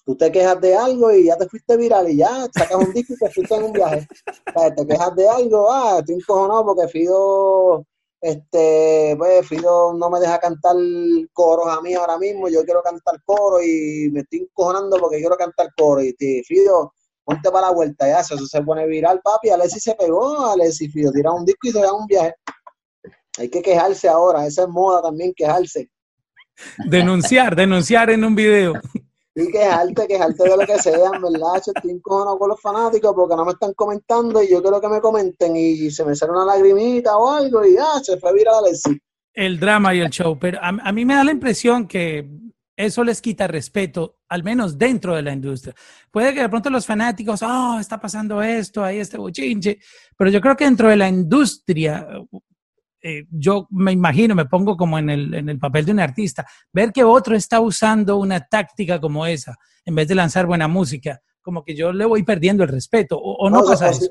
[0.06, 3.14] Tú te quejas de algo y ya te fuiste viral y ya sacas un disco
[3.14, 4.06] y te fuiste en un viaje.
[4.76, 7.86] te quejas de algo, ah, estoy encojonado porque Fido
[8.24, 10.78] este, pues Fido no me deja cantar
[11.34, 15.36] coros a mí ahora mismo, yo quiero cantar coro y me estoy encojonando porque quiero
[15.36, 16.94] cantar coro y te, Fido,
[17.26, 21.12] ponte para la vuelta ya, eso, se pone viral, papi, Alessi se pegó, Alessi Fido
[21.12, 22.34] tira un disco y se da un viaje.
[23.40, 25.92] Hay que quejarse ahora, esa es moda también, quejarse.
[26.86, 28.74] Denunciar, denunciar en un video.
[29.36, 31.58] Y quejarte, quejarte de lo que sea, verdad.
[31.58, 35.02] estoy encojonado con los fanáticos porque no me están comentando y yo quiero que me
[35.02, 39.00] comenten y se me sale una lagrimita o algo y ya, se fue viral sí.
[39.34, 42.30] El drama y el show, pero a, mí me da la impresión que
[42.76, 45.74] eso les quita respeto, al menos dentro de la industria.
[46.12, 49.80] Puede que de pronto los fanáticos, oh, está pasando esto, ahí este bochinche,
[50.16, 52.08] pero yo creo que dentro de la industria
[53.06, 56.48] eh, yo me imagino, me pongo como en el, en el papel de un artista,
[56.72, 61.22] ver que otro está usando una táctica como esa, en vez de lanzar buena música,
[61.42, 64.10] como que yo le voy perdiendo el respeto, o, no, pasa eso.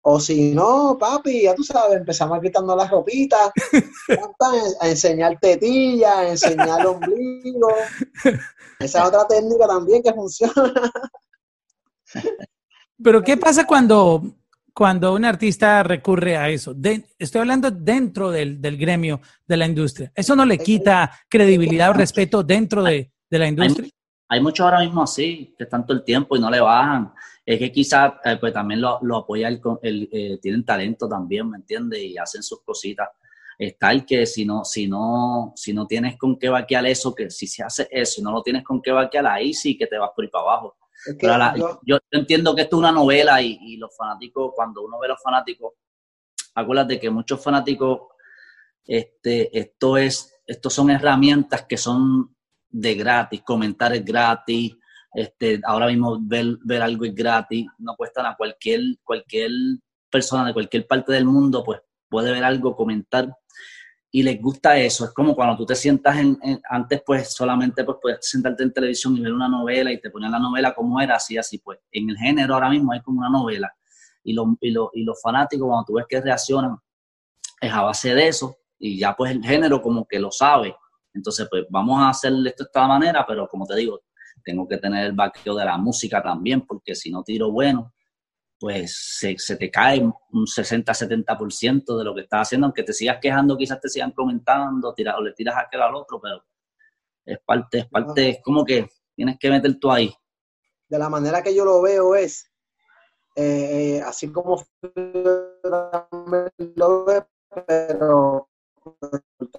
[0.00, 3.50] o, si no, papi, ya tú sabes, empezamos quitando las ropitas,
[4.80, 7.68] a enseñar tetillas, a enseñar ombligo.
[8.78, 10.90] Esa es otra técnica también que funciona.
[13.02, 14.22] Pero ¿qué pasa cuando,
[14.74, 16.74] cuando un artista recurre a eso?
[17.18, 20.12] estoy hablando dentro del, gremio de la industria.
[20.14, 23.90] ¿Eso no le quita credibilidad o respeto dentro de, la industria?
[24.28, 27.12] Hay, muchos ahora mismo así, que están todo el tiempo y no le bajan.
[27.44, 31.58] Es que quizás eh, pues también lo, lo apoya, el, eh, tienen talento también, ¿me
[31.58, 32.00] entiendes?
[32.00, 33.08] Y hacen sus cositas
[33.58, 37.30] está el que si no, si no, si no tienes con qué vaquear eso, que
[37.30, 39.98] si se hace eso y no lo tienes con qué vaquear, ahí sí que te
[39.98, 40.76] vas por ir para abajo.
[41.84, 45.22] Yo, entiendo que esto es una novela y, los fanáticos, cuando uno ve a los
[45.22, 45.74] fanáticos,
[46.54, 48.00] acuérdate que muchos fanáticos,
[48.84, 52.36] este, esto es, estos son herramientas que son
[52.68, 54.76] de gratis, comentar es gratis,
[55.14, 59.50] este, ahora mismo ver, ver algo es gratis, no cuestan a cualquier, cualquier
[60.10, 63.34] persona de cualquier parte del mundo, pues puede ver algo, comentar
[64.14, 65.06] y les gusta eso.
[65.06, 69.16] Es como cuando tú te sientas en, antes pues solamente pues puedes sentarte en televisión
[69.16, 71.80] y ver una novela y te ponían la novela como era, así, así pues.
[71.90, 73.72] En el género ahora mismo hay como una novela
[74.22, 76.76] y, lo, y, y los fanáticos cuando tú ves que reaccionan
[77.58, 80.76] es a base de eso y ya pues el género como que lo sabe.
[81.14, 84.02] Entonces pues vamos a hacer esto de esta manera, pero como te digo,
[84.44, 87.91] tengo que tener el vaqueo de la música también porque si no tiro bueno,
[88.62, 93.56] pues se, te cae un 60-70% de lo que estás haciendo, aunque te sigas quejando,
[93.56, 96.44] quizás te sigan comentando, tira, o le tiras a aquel al otro, pero
[97.26, 100.14] es parte, es parte, es como que tienes que meter tú ahí.
[100.88, 102.52] De la manera que yo lo veo es,
[103.34, 104.64] eh, eh, así como
[106.76, 107.28] lo veo,
[107.66, 108.48] pero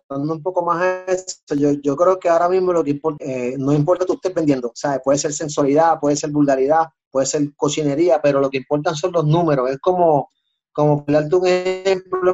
[0.10, 3.74] un poco más eso, yo, yo creo que ahora mismo lo que importa, eh, no
[3.74, 8.40] importa que estés vendiendo, sea, puede ser sensualidad, puede ser vulgaridad, puede ser cocinería, pero
[8.40, 9.70] lo que importan son los números.
[9.70, 10.30] Es como,
[10.72, 12.34] como darte un ejemplo,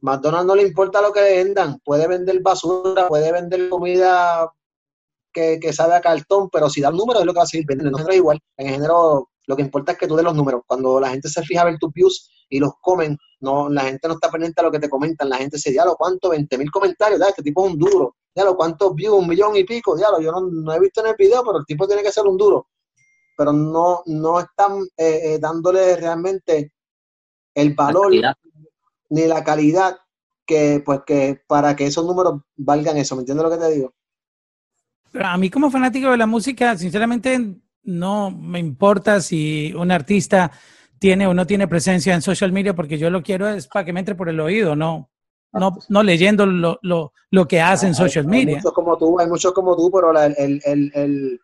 [0.00, 4.50] McDonald's no le importa lo que vendan, puede vender basura, puede vender comida
[5.32, 7.46] que, que sabe a cartón, pero si da el número es lo que va a
[7.46, 7.90] seguir vendiendo.
[7.90, 10.62] Nosotros igual, en género, lo que importa es que tú des los números.
[10.66, 14.08] Cuando la gente se fija a ver tus views y los comen, no, la gente
[14.08, 16.30] no está pendiente a lo que te comentan, la gente se diálogo, ¿cuánto?
[16.30, 19.18] 20 mil comentarios, este tipo es un duro, lo ¿cuántos views?
[19.18, 21.66] Un millón y pico, diálogo, yo no, no he visto en el video, pero el
[21.66, 22.68] tipo tiene que ser un duro
[23.36, 26.72] pero no, no están eh, eh, dándole realmente
[27.54, 28.12] el valor
[29.10, 29.98] ni la calidad
[30.46, 33.16] que, pues, que para que esos números valgan eso.
[33.16, 33.94] ¿Me entiendes lo que te digo?
[35.14, 40.50] A mí como fanático de la música, sinceramente, no me importa si un artista
[40.98, 43.92] tiene o no tiene presencia en social media, porque yo lo quiero es para que
[43.92, 45.10] me entre por el oído, no,
[45.52, 48.56] no, no leyendo lo, lo, lo que hace en social media.
[48.56, 51.40] Hay muchos como tú, hay muchos como tú, pero el, el, el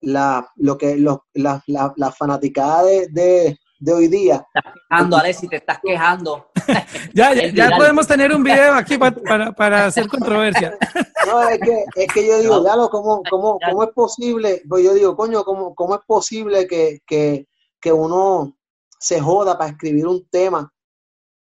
[0.00, 1.20] la, lo que, la,
[1.66, 4.46] la, la, fanaticada de, de, de, hoy día.
[4.54, 6.50] Estás quejando, Alexi, te estás quejando.
[7.14, 10.76] ya, ya, podemos tener un video aquí para, para, hacer controversia.
[11.28, 14.62] no, es que, es que yo digo, ya ¿cómo, cómo, cómo es posible?
[14.68, 17.46] Pues yo digo, coño, ¿cómo, cómo es posible que, que,
[17.80, 18.56] que uno
[18.98, 20.72] se joda para escribir un tema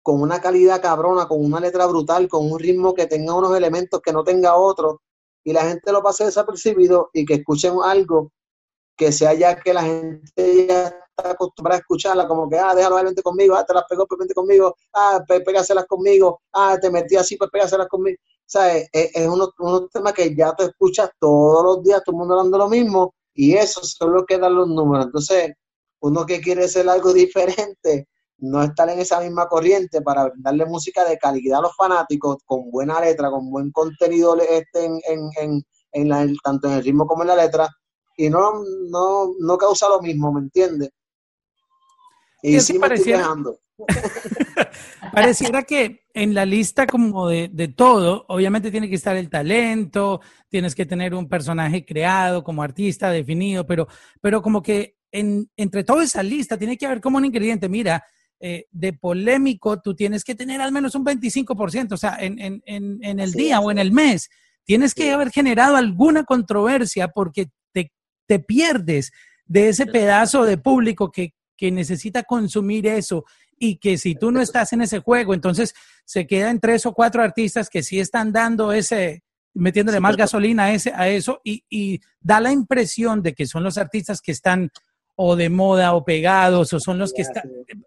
[0.02, 4.00] con una calidad cabrona, con una letra brutal, con un ritmo que tenga unos elementos
[4.00, 5.02] que no tenga otro,
[5.44, 8.32] y la gente lo pase desapercibido y que escuchen algo
[8.96, 12.96] que sea ya que la gente ya está acostumbrada a escucharla, como que, ah, déjalo,
[12.96, 16.90] vente conmigo, ah, te las pegó, pues vente conmigo, ah, pues pégaselas conmigo, ah, te
[16.90, 18.18] metí así, pues pégaselas conmigo.
[18.48, 22.18] Sea, es, es uno, unos temas que ya te escuchas todos los días, todo el
[22.20, 25.06] mundo hablando lo mismo, y eso solo quedan los números.
[25.06, 25.52] Entonces,
[26.00, 28.08] uno que quiere ser algo diferente,
[28.38, 32.70] no estar en esa misma corriente para darle música de calidad a los fanáticos, con
[32.70, 37.06] buena letra, con buen contenido este en, en, en, en la, tanto en el ritmo
[37.06, 37.68] como en la letra,
[38.16, 40.90] y no, no, no causa lo mismo, ¿me entiendes?
[42.42, 43.34] Y sí, pareciera,
[45.12, 50.20] pareciera que en la lista como de, de, todo, obviamente tiene que estar el talento,
[50.48, 53.88] tienes que tener un personaje creado como artista definido, pero,
[54.20, 58.04] pero como que en, entre toda esa lista tiene que haber como un ingrediente, mira,
[58.40, 62.62] eh, de polémico, tú tienes que tener al menos un 25%, o sea, en, en,
[62.66, 64.30] en, en el día o en el mes,
[64.64, 67.50] tienes que haber generado alguna controversia porque
[68.28, 69.10] te pierdes
[69.46, 73.24] de ese pedazo de público que, necesita consumir eso
[73.58, 77.22] y que si tú no estás en ese juego, entonces se quedan tres o cuatro
[77.22, 82.40] artistas que sí están dando ese, metiéndole más gasolina a, ese, a eso y, da
[82.40, 84.70] la impresión de que son los artistas que están
[85.16, 87.42] o de moda o pegados o son los que están...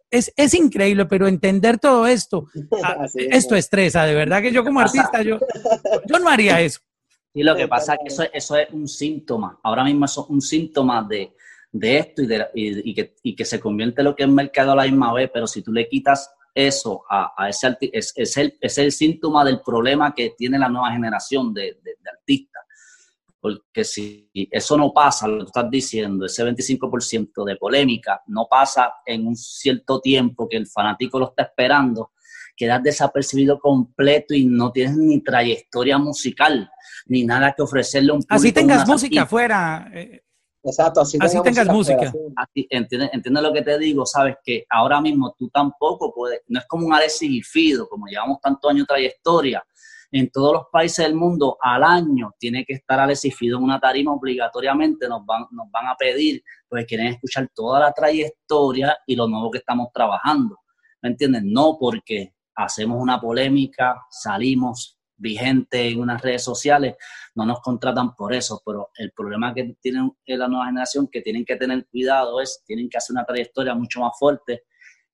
[0.09, 2.47] Es, es increíble, pero entender todo esto,
[2.83, 5.39] ah, esto estresa, de verdad que yo como artista, yo,
[6.05, 6.81] yo no haría eso.
[7.33, 9.57] Y lo que pasa es que eso, eso es un síntoma.
[9.63, 11.31] Ahora mismo eso es un síntoma de,
[11.71, 14.75] de esto y, de, y, que, y, que, se convierte lo que es mercado a
[14.75, 18.57] la misma vez, pero si tú le quitas eso a, a ese es, es, el,
[18.59, 22.63] es el síntoma del problema que tiene la nueva generación de, de, artistas.
[23.39, 28.93] Porque si eso no pasa, lo que estás diciendo, ese 25% de polémica no pasa
[29.05, 32.11] en un cierto tiempo que el fanático lo está esperando,
[32.55, 36.69] quedas desapercibido completo y no tienes ni trayectoria musical,
[37.07, 38.35] ni nada que ofrecerle a un público.
[38.35, 39.89] Así tengas música afuera.
[39.91, 40.21] Eh,
[40.63, 42.11] Exacto, así, tengas música.
[42.53, 44.05] ¿Entiendes lo que te digo?
[44.05, 48.39] Sabes que ahora mismo tú tampoco puedes, no es como un Alexis Fido, como llevamos
[48.41, 49.63] tantos años de trayectoria,
[50.11, 53.79] en todos los países del mundo al año tiene que estar Alexis Fido en una
[53.79, 59.15] tarima obligatoriamente, nos van, nos van a pedir, pues quieren escuchar toda la trayectoria y
[59.15, 60.59] lo nuevo que estamos trabajando.
[61.01, 61.43] ¿Me entiendes?
[61.43, 66.95] No porque hacemos una polémica, salimos vigente en unas redes sociales,
[67.35, 71.45] no nos contratan por eso, pero el problema que tienen la nueva generación que tienen
[71.45, 74.63] que tener cuidado es, tienen que hacer una trayectoria mucho más fuerte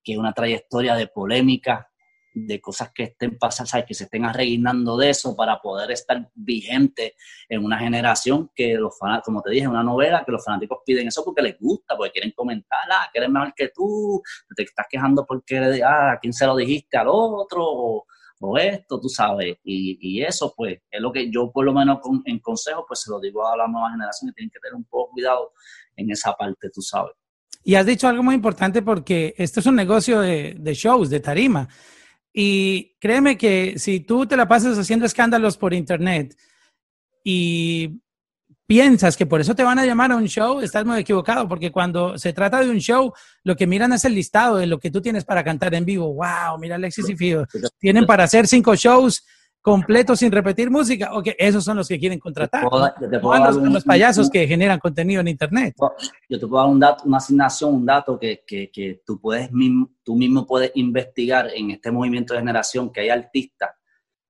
[0.04, 1.90] que una trayectoria de polémica,
[2.34, 3.86] de cosas que estén pasando, ¿sabes?
[3.88, 7.16] que se estén arreguinando de eso para poder estar vigente
[7.50, 11.08] en una generación que los fanáticos, como te dije, una novela que los fanáticos piden
[11.08, 14.22] eso porque les gusta, porque quieren comentar, ah, que eres mejor que tú,
[14.56, 17.64] te estás quejando porque, ah, ¿a quién se lo dijiste al otro?
[17.64, 18.06] O,
[18.40, 22.00] o esto, tú sabes, y, y, eso pues es lo que yo por lo menos
[22.26, 24.84] en consejo pues se lo digo a la nueva generación que tienen que tener un
[24.86, 25.54] poco cuidado
[25.96, 27.14] en esa parte, tú sabes.
[27.64, 31.20] Y has dicho algo muy importante porque esto es un negocio de, de shows, de
[31.20, 31.68] tarima.
[32.32, 36.38] Y créeme que si tú te la pasas haciendo escándalos por internet
[37.24, 38.00] y
[38.68, 41.72] piensas que por eso te van a llamar a un show, estás muy equivocado, porque
[41.72, 43.14] cuando se trata de un show,
[43.44, 46.14] lo que miran es el listado de lo que tú tienes para cantar en vivo.
[46.14, 46.60] ¡Wow!
[46.60, 47.48] Mira Alexis y Fido.
[47.80, 49.26] Tienen para hacer cinco shows
[49.62, 51.14] completos sin repetir música.
[51.14, 52.66] Ok, esos son los que quieren contratar.
[52.70, 55.74] los, payasos que generan contenido en Internet.
[56.30, 59.50] Yo te puedo dar un dato, una asignación, un dato que, que, que tú, puedes,
[60.04, 63.72] tú mismo puedes investigar en este movimiento de generación, que hay artistas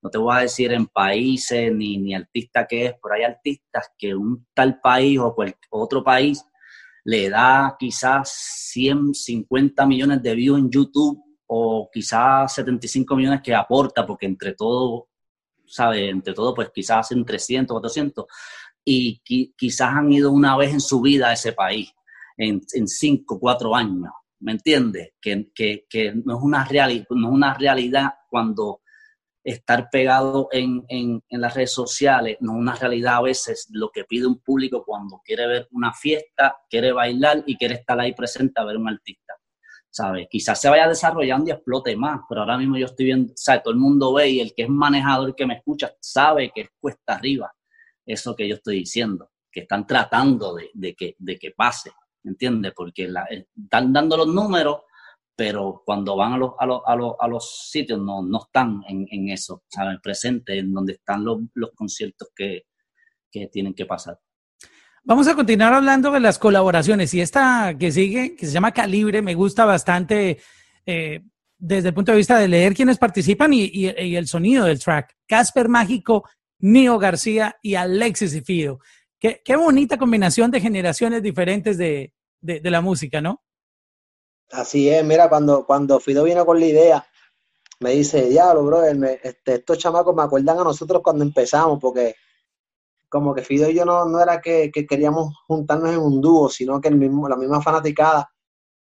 [0.08, 3.92] no te voy a decir en países ni, ni artista que es, pero hay artistas
[3.98, 5.36] que un tal país o
[5.72, 6.46] otro país
[7.04, 8.32] le da quizás
[8.72, 15.10] 150 millones de views en YouTube o quizás 75 millones que aporta, porque entre todo,
[15.66, 16.10] ¿sabes?
[16.10, 18.26] Entre todo, pues quizás hacen 300, 400,
[18.86, 19.22] y
[19.58, 21.94] quizás han ido una vez en su vida a ese país,
[22.38, 25.12] en, en 5, 4 años, ¿me entiendes?
[25.20, 28.82] Que, que, que no, es una no es una realidad cuando
[29.52, 33.90] estar pegado en, en, en, las redes sociales no es una realidad a veces lo
[33.90, 38.14] que pide un público cuando quiere ver una fiesta, quiere bailar y quiere estar ahí
[38.14, 39.34] presente a ver un artista.
[39.90, 40.28] ¿Sabes?
[40.30, 43.64] Quizás se vaya desarrollando y explote más, pero ahora mismo yo estoy viendo, ¿sabes?
[43.64, 46.70] Todo el mundo ve y el que es manejador, que me escucha, sabe que es
[46.80, 47.52] cuesta arriba
[48.06, 51.92] eso que yo estoy diciendo, que están tratando de, de que, de que pase,
[52.24, 52.74] ¿entiendes?
[52.76, 54.82] Porque la, están dando los números,
[55.38, 58.82] pero cuando van a los, a los, a los, a los sitios no, no están
[58.90, 60.00] en, en, eso, ¿saben?
[60.02, 62.64] Presente en donde están los, los conciertos que,
[63.32, 64.20] que, tienen que pasar.
[65.04, 69.22] Vamos a continuar hablando de las colaboraciones y esta que sigue, que se llama Calibre,
[69.22, 70.40] me gusta bastante
[70.88, 71.22] eh,
[71.56, 75.16] desde el punto de vista de leer quienes participan y, y, el sonido del track.
[75.28, 76.28] Casper Mágico,
[76.60, 78.80] Nio García y Alexis Fido.
[79.20, 82.12] Qué, qué bonita combinación de generaciones diferentes de,
[82.42, 83.44] de la música, ¿no?
[84.52, 87.08] Así es, mira, cuando, cuando Fido vino con la idea,
[87.80, 92.16] me dice, diablo, bro, este, estos chamacos me acuerdan a nosotros cuando empezamos, porque
[93.10, 96.82] como que Fido y yo no, no era que, queríamos juntarnos en un dúo, sino
[96.82, 98.30] que el mismo, la misma fanaticada.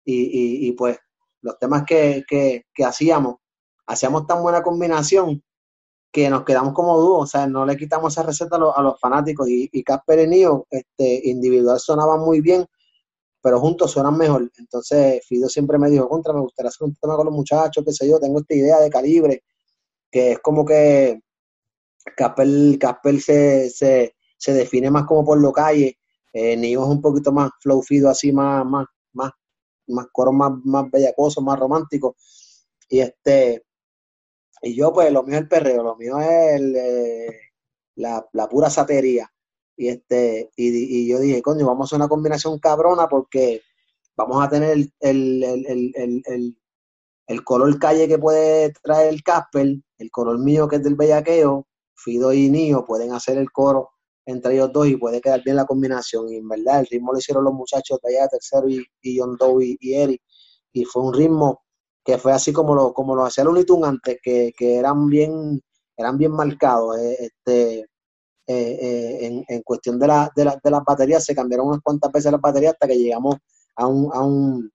[0.04, 0.98] Y, y, pues
[1.42, 3.36] los temas que, que, que, hacíamos,
[3.86, 5.42] hacíamos tan buena combinación
[6.10, 9.48] que nos quedamos como dúo, o sea, no le quitamos esa receta a los, fanáticos.
[9.48, 12.66] Y, y Casper y Nio, este, individual sonaba muy bien,
[13.40, 14.50] pero juntos suenan mejor.
[14.58, 17.92] Entonces, Fido siempre me dijo, contra, me gustaría hacer un tema con los muchachos, qué
[17.92, 19.44] sé yo, tengo esta idea de calibre,
[20.10, 21.20] que es como que
[22.16, 25.98] Capel, Capel se, se, se define más como por lo calle,
[26.32, 29.32] eh, es un poquito más flow Fido, así más, más, más,
[29.88, 32.16] más coro más, más bellacoso, más romántico.
[32.88, 33.64] Y este,
[34.62, 37.40] y yo pues lo mío es el perreo, lo mío es el, eh,
[37.96, 39.30] la, la pura satería.
[39.78, 43.62] Y, este, y, y, yo dije, coño, vamos a hacer una combinación cabrona porque
[44.16, 46.56] vamos a tener el, el, el,
[47.28, 51.68] el, color calle que puede traer el Casper, el color mío que es del bellaqueo,
[51.94, 53.90] Fido y Nio pueden hacer el coro
[54.26, 56.28] entre ellos dos y puede quedar bien la combinación.
[56.28, 59.36] Y en verdad, el ritmo lo hicieron los muchachos de allá, Tercero y, y John
[59.36, 60.22] Doe y, y, Eric.
[60.72, 61.62] Y fue un ritmo
[62.04, 65.62] que fue así como lo, como lo hacía Looney Tunes antes, que, que eran bien,
[65.96, 66.98] eran bien marcados.
[66.98, 67.86] Eh, este,
[68.50, 71.82] eh, eh, en, en, cuestión de, la, de, la, de, las baterías, se cambiaron unas
[71.82, 73.36] cuantas veces las baterías hasta que llegamos
[73.76, 74.72] a, un, a, un,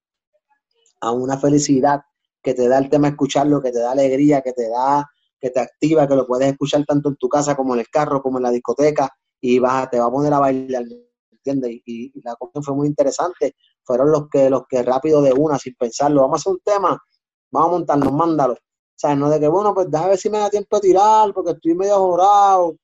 [1.00, 2.00] a una felicidad
[2.40, 5.04] que te da el tema escucharlo, que te da alegría, que te da,
[5.40, 8.22] que te activa, que lo puedes escuchar tanto en tu casa como en el carro,
[8.22, 9.10] como en la discoteca,
[9.40, 10.84] y vas, te va a poner a bailar,
[11.32, 11.80] ¿entiendes?
[11.84, 13.56] Y, la cosa fue muy interesante.
[13.82, 17.02] Fueron los que, los que rápido de una, sin pensarlo, vamos a hacer un tema,
[17.50, 18.52] vamos a montarnos, mándalo.
[18.52, 21.34] O sea, no de que, bueno, pues déjame ver si me da tiempo de tirar,
[21.34, 22.76] porque estoy medio jorado.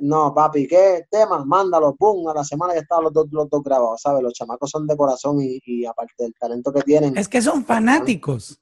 [0.00, 1.44] No, papi, ¿qué tema?
[1.44, 4.22] Mándalo, pum, a la semana ya estaban los dos, los dos grabados, ¿sabes?
[4.22, 7.16] Los chamacos son de corazón y, aparte del talento que tienen.
[7.16, 8.60] Es que son fanáticos.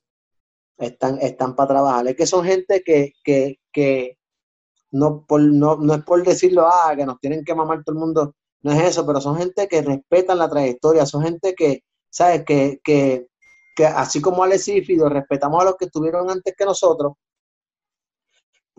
[0.79, 2.07] Están, están para trabajar.
[2.07, 4.19] Es que son gente que, que, que
[4.93, 8.01] no, por, no, no es por decirlo, ah, que nos tienen que mamar todo el
[8.01, 12.45] mundo, no es eso, pero son gente que respetan la trayectoria, son gente que, ¿sabes?
[12.45, 13.27] Que, que,
[13.75, 17.15] que así como Alex y Fido respetamos a los que estuvieron antes que nosotros,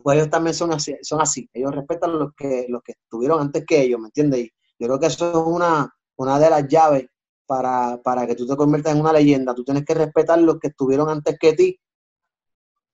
[0.04, 1.50] pues ellos también son así, son así.
[1.54, 4.50] ellos respetan los que, los que estuvieron antes que ellos, ¿me entiendes?
[4.80, 7.08] Yo creo que eso es una, una de las llaves
[7.46, 9.56] para, para que tú te conviertas en una leyenda.
[9.56, 11.80] Tú tienes que respetar los que estuvieron antes que ti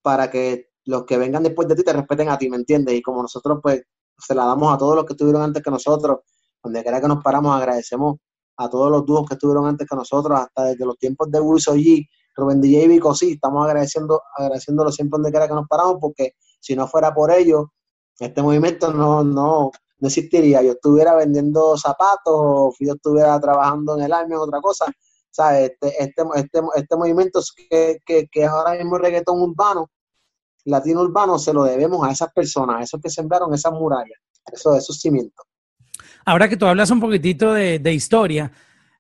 [0.02, 2.94] para que los que vengan después de ti te respeten a ti, ¿me entiendes?
[2.94, 3.84] Y como nosotros, pues,
[4.18, 6.20] se la damos a todos los que estuvieron antes que nosotros,
[6.62, 8.18] donde quiera que nos paramos, agradecemos
[8.58, 11.78] a todos los dúos que estuvieron antes que nosotros, hasta desde los tiempos de Wilson
[11.78, 15.98] G, Rubén DJ y Vico, sí, estamos agradeciendo, agradeciéndolo siempre donde quiera que nos paramos,
[16.00, 16.34] porque
[16.64, 17.66] si no fuera por ellos,
[18.18, 20.62] este movimiento no, no, no existiría.
[20.64, 24.86] Yo estuviera vendiendo zapatos o yo estuviera trabajando en el año en otra cosa.
[25.30, 25.72] ¿Sabes?
[25.72, 29.90] Este, este, este, este movimiento que, que, que ahora mismo reggaetón urbano,
[30.64, 34.20] latino urbano se lo debemos a esas personas, a esos que sembraron esas murallas,
[34.54, 35.46] eso, esos cimientos.
[36.24, 38.52] Ahora que tú hablas un poquitito de, historia,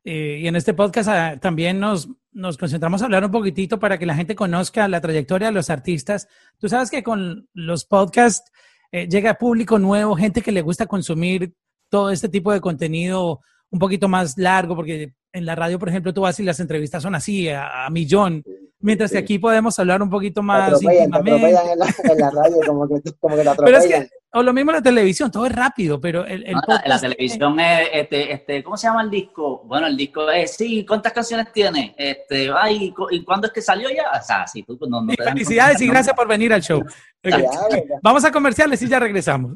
[0.03, 3.97] eh, y en este podcast ah, también nos, nos concentramos a hablar un poquitito para
[3.97, 6.27] que la gente conozca la trayectoria de los artistas.
[6.57, 8.51] Tú sabes que con los podcasts
[8.91, 11.53] eh, llega público nuevo, gente que le gusta consumir
[11.89, 16.13] todo este tipo de contenido un poquito más largo, porque en la radio, por ejemplo,
[16.13, 18.43] tú vas y las entrevistas son así, a, millón,
[18.79, 21.49] mientras que aquí podemos hablar un poquito más íntimamente.
[21.49, 24.71] en, la, en la, radio, como que, como que Pero es que, o lo mismo
[24.71, 26.55] en la televisión, todo es rápido, pero el, el
[26.85, 29.63] la, televisión es, este, este, ¿cómo se llama el disco?
[29.65, 31.93] Bueno, el disco es, sí, ¿cuántas canciones tiene?
[31.97, 34.05] Este, ay, ¿y cuándo es que salió ya?
[34.19, 36.83] O sea, tú pues, no, no Felicidades y gracias por venir al show.
[38.01, 39.55] Vamos a comerciales y ya regresamos.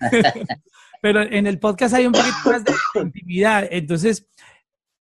[1.02, 2.72] pero en el podcast hay un poquito más de
[3.02, 4.26] intimidad, entonces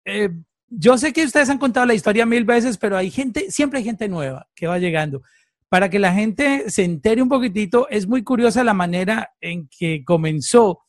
[0.05, 0.29] eh,
[0.69, 3.85] yo sé que ustedes han contado la historia mil veces, pero hay gente, siempre hay
[3.85, 5.23] gente nueva que va llegando.
[5.69, 10.05] Para que la gente se entere un poquitito, es muy curiosa la manera en que
[10.05, 10.85] comenzó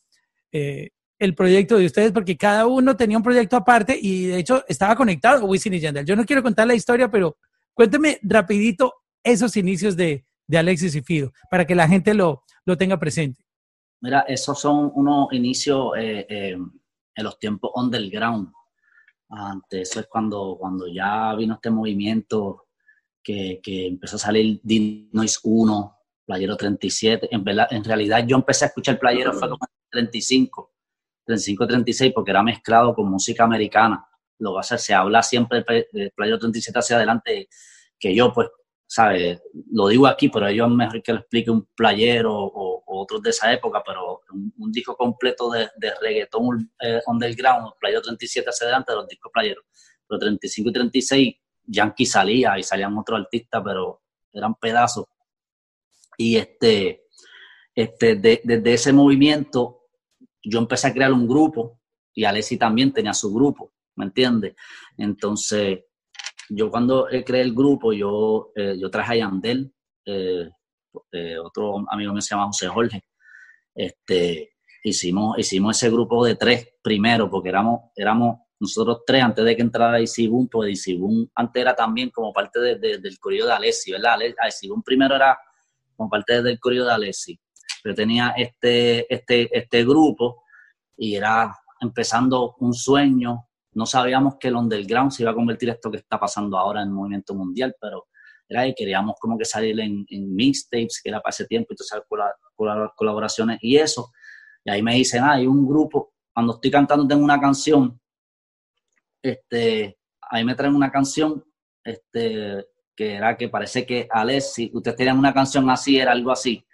[0.52, 4.64] eh, el proyecto de ustedes, porque cada uno tenía un proyecto aparte y de hecho
[4.68, 6.06] estaba conectado con Wisin y Yandel.
[6.06, 7.38] Yo no quiero contar la historia, pero
[7.74, 10.26] cuénteme rapidito esos inicios de,
[10.56, 13.44] Alexis y Fido, para que la gente lo, lo tenga presente.
[14.00, 16.26] Mira, esos son unos inicios eh,
[17.18, 18.50] en los tiempos underground
[19.30, 22.67] antes, eso es cuando, cuando ya vino este movimiento
[23.28, 27.28] que, que empezó a salir Dinois 1, Playero 37.
[27.30, 29.60] En, en realidad yo empecé a escuchar Playero fue como
[29.92, 30.72] 35,
[31.26, 34.08] 35, 36, porque era mezclado con música americana.
[34.40, 37.50] Lo va a hacer, se habla siempre de Playero 37 hacia adelante,
[38.00, 38.48] que yo pues,
[38.88, 39.42] ¿sabes?
[39.74, 43.52] Lo digo aquí, pero yo mejor que lo explique un playero o, otros de esa
[43.52, 48.96] época, pero un, disco completo de, de reggaetón eh, underground, Playero 37 hacia adelante de
[48.96, 49.66] los discos playeros.
[50.08, 51.36] Pero 35 y 36,
[51.68, 54.02] Yankee salía y salían otros artistas, pero
[54.32, 55.06] eran pedazos.
[56.18, 57.04] Y este,
[57.76, 59.82] este, desde ese movimiento,
[60.44, 61.80] yo empecé a crear un grupo
[62.14, 64.56] y Alessi también tenía su grupo, ¿me entiendes?
[64.98, 65.82] Entonces,
[66.50, 69.72] yo cuando creé el grupo, yo, eh, yo traje a Yandel,
[70.06, 70.50] eh,
[71.12, 73.04] eh, otro amigo mío se llama José Jorge,
[73.76, 74.54] este,
[74.84, 79.62] hicimos, hicimos ese grupo de tres primero, porque éramos, éramos nosotros tres antes de que
[79.62, 84.18] entrara Isibun, pues Isibun antes era también como parte del corrido de Alessi, ¿verdad?
[84.48, 85.38] Isibun primero era
[85.96, 87.40] como parte del corrido de Alessi,
[87.84, 90.44] pero tenía este, este, este grupo
[90.96, 95.92] y era empezando un sueño, no sabíamos que el underground se iba a convertir esto
[95.92, 98.08] que está pasando ahora en el movimiento mundial, pero
[98.50, 101.76] era que queríamos como que salir en, en mixtapes, que era para ese tiempo, y
[101.76, 104.12] todas esas colaboraciones y eso.
[104.64, 108.00] Y ahí me dicen, ah, hay un grupo, cuando estoy cantando tengo una canción,
[109.32, 111.44] este, ahí me traen una canción,
[111.84, 112.66] este,
[112.96, 116.66] que era que parece que Alessi, ustedes tenían una canción así, era algo así.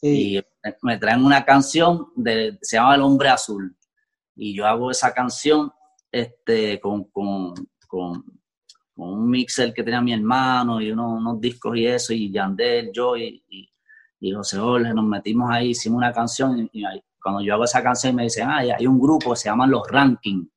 [0.00, 0.40] Y
[0.82, 3.76] me traen una canción de, se llama El Hombre Azul.
[4.36, 5.72] Y yo hago esa canción
[6.12, 7.54] este, con, con,
[7.88, 8.38] con
[8.98, 13.16] con un mixer que tenía mi hermano y unos, discos y eso, y Yandel, yo
[13.16, 13.44] y,
[14.18, 16.82] y, José Jorge, nos metimos ahí, hicimos una canción y,
[17.22, 19.86] cuando yo hago esa canción me dicen, ah, hay un grupo que se llaman Los
[19.88, 20.48] Rankings,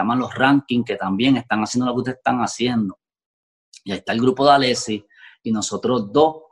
[0.00, 2.98] llaman Los Rankings que también están haciendo lo que ustedes están haciendo.
[3.84, 5.06] Y ahí está el grupo de Alessi
[5.42, 6.42] y nosotros dos,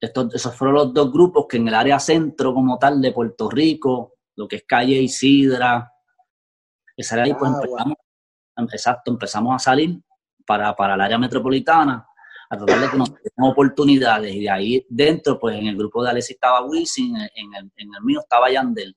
[0.00, 3.50] estos, esos fueron los dos grupos que en el área centro como tal de Puerto
[3.50, 5.92] Rico, lo que es calle Isidra,
[6.96, 7.96] esa área ahí, pues empezamos,
[8.72, 10.00] exacto, empezamos a salir
[10.46, 12.06] para, para el área metropolitana,
[12.48, 14.34] a tratar de que nos den oportunidades.
[14.34, 17.94] Y de ahí dentro, pues en el grupo de Alexis estaba Wisin, en el, en
[17.94, 18.96] el mío estaba Yandel.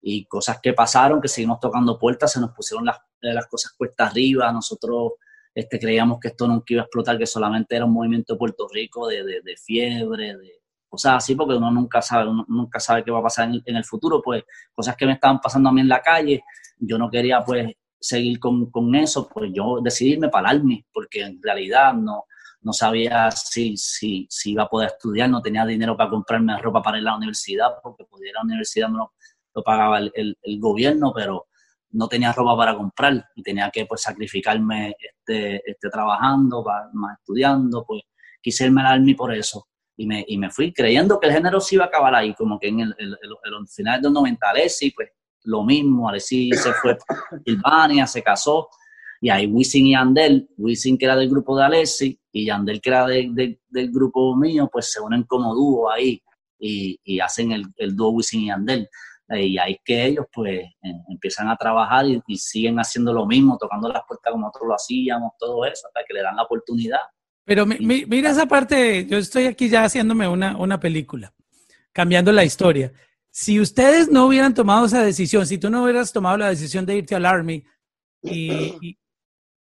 [0.00, 4.06] Y cosas que pasaron, que seguimos tocando puertas, se nos pusieron las, las cosas cuesta
[4.06, 5.12] arriba, nosotros
[5.54, 8.68] este, creíamos que esto nunca iba a explotar, que solamente era un movimiento de Puerto
[8.72, 10.52] Rico de, de, de fiebre, de
[10.88, 13.76] cosas así, porque uno nunca sabe, uno nunca sabe qué va a pasar en, en,
[13.76, 16.42] el futuro, pues cosas que me estaban pasando a mí en la calle,
[16.78, 21.22] yo no quería pues seguir con, con eso, pues yo decidí irme para el porque
[21.22, 22.24] en realidad no,
[22.60, 26.82] no sabía si, si, si, iba a poder estudiar, no tenía dinero para comprarme ropa
[26.82, 29.12] para ir a la universidad, porque pudiera la universidad no
[29.62, 31.46] pagaba el, el, gobierno, pero
[31.90, 37.84] no tenía ropa para comprar y tenía que pues sacrificarme este, este trabajando, más estudiando,
[37.86, 38.02] pues
[38.40, 39.68] quise irme al por eso.
[39.96, 42.58] Y me, y me fui creyendo que el género se iba a acabar ahí, como
[42.58, 43.16] que en el, el,
[43.68, 45.08] final de los 90, Alessi, pues
[45.44, 46.98] lo mismo, Alessi se fue a
[47.44, 48.68] Silvania, se casó,
[49.20, 52.90] y ahí Wisin y Yandel, Wisin que era del grupo de Alessi y Yandel que
[52.90, 56.22] era de, de, del grupo mío, pues se unen como dúo ahí
[56.58, 58.88] y, y hacen el, el dúo Wisin y Yandel.
[59.30, 60.62] Y ahí es que ellos pues
[61.08, 64.74] empiezan a trabajar y, y, siguen haciendo lo mismo, tocando las puertas como nosotros lo
[64.74, 67.00] hacíamos, todo eso, hasta que le dan la oportunidad.
[67.44, 71.34] Pero mi, mi, mira esa parte, yo estoy aquí ya haciéndome una, una película,
[71.92, 72.92] cambiando la historia.
[73.30, 76.96] Si ustedes no hubieran tomado esa decisión, si tú no hubieras tomado la decisión de
[76.96, 77.64] irte al Army
[78.22, 78.98] y, y,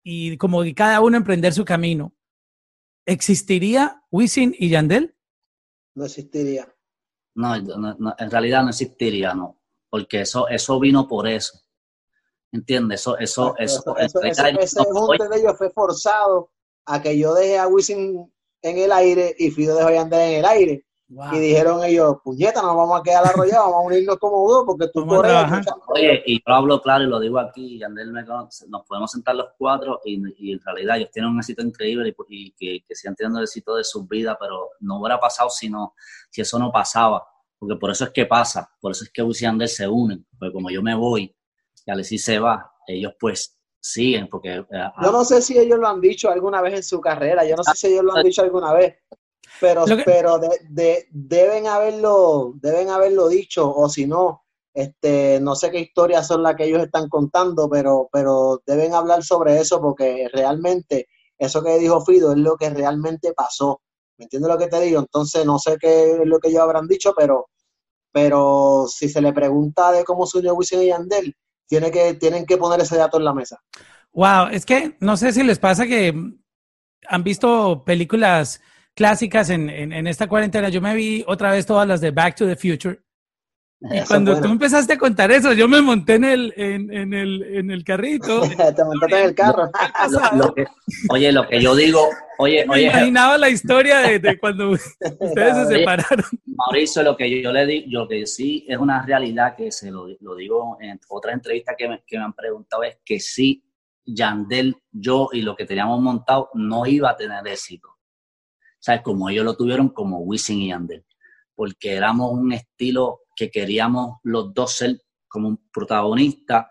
[0.03, 2.13] y como cada uno emprender su camino,
[3.05, 5.15] ¿existiría Wisin y Yandel?
[5.95, 6.72] No existiría.
[7.35, 9.59] No, no, no, en realidad no existiría, no,
[9.89, 11.59] porque eso, eso vino por eso.
[12.51, 13.01] ¿Entiendes?
[13.01, 16.51] Eso, eso, eso, eso, eso ese junte de ellos fue forzado
[16.85, 18.31] a que yo deje a Wisin
[18.61, 20.85] en el aire y Fido dejó a Yandel en el aire.
[21.13, 21.35] Wow.
[21.35, 24.87] Y dijeron ellos, puñeta, nos vamos a quedar arrollados, vamos a unirnos como dos, porque
[24.91, 25.23] tú por
[25.89, 29.35] Oye, y yo hablo claro y lo digo aquí, Yandel me conoce, nos podemos sentar
[29.35, 32.95] los cuatro y, y, en realidad ellos tienen un éxito increíble y, y que, que
[32.95, 35.93] sigan teniendo el éxito de sus vidas, pero no hubiera pasado si, no,
[36.31, 37.23] si eso no pasaba,
[37.59, 40.25] porque por eso es que pasa, por eso es que Wisin y Yandel se unen,
[40.39, 41.35] porque como yo me voy
[41.85, 44.55] y Alexis se va, ellos pues siguen, porque...
[44.55, 47.55] Eh, yo no sé si ellos lo han dicho alguna vez en su carrera, yo
[47.55, 48.95] no sé si ellos lo han dicho alguna vez,
[49.59, 50.03] pero, que...
[50.05, 54.43] pero de, de, deben haberlo, deben haberlo dicho, o si no,
[54.73, 59.23] este, no sé qué historias son las que ellos están contando, pero, pero deben hablar
[59.23, 63.81] sobre eso porque realmente eso que dijo Fido es lo que realmente pasó.
[64.17, 64.99] ¿Me entiendes lo que te digo?
[64.99, 67.49] Entonces no sé qué es lo que ellos habrán dicho, pero,
[68.11, 71.35] pero si se le pregunta de cómo se unió Wisin y Yandel,
[71.67, 73.59] tiene que, tienen que poner ese dato en la mesa.
[74.11, 76.13] Wow, es que no sé si les pasa que
[77.07, 78.61] han visto películas
[78.95, 80.69] clásicas en, en, en, esta cuarentena.
[80.69, 82.99] Yo me vi otra vez todas las de Back to the Future.
[83.81, 84.47] Y eso cuando bueno.
[84.47, 87.83] tú empezaste a contar eso, yo me monté en el, en, en el, en el
[87.83, 88.41] carrito.
[88.75, 89.69] Te montaste en el carro.
[90.09, 90.65] lo, lo que,
[91.09, 92.83] oye, lo que yo digo, oye, me oye.
[92.83, 96.25] imaginaba la historia de, de cuando ustedes se separaron.
[96.45, 100.07] Mauricio, lo que yo le digo, lo que sí es una realidad que se lo,
[100.21, 103.65] lo digo en otra entrevista que me, que me han preguntado, es que sí,
[104.05, 107.92] Yandel, yo y lo que teníamos montado no iba a tener éxito
[108.83, 109.01] ¿sabes?
[109.01, 111.05] Como ellos lo tuvieron como Wisin y Yandel,
[111.55, 116.65] porque éramos un estilo que queríamos los dos ser como protagonistas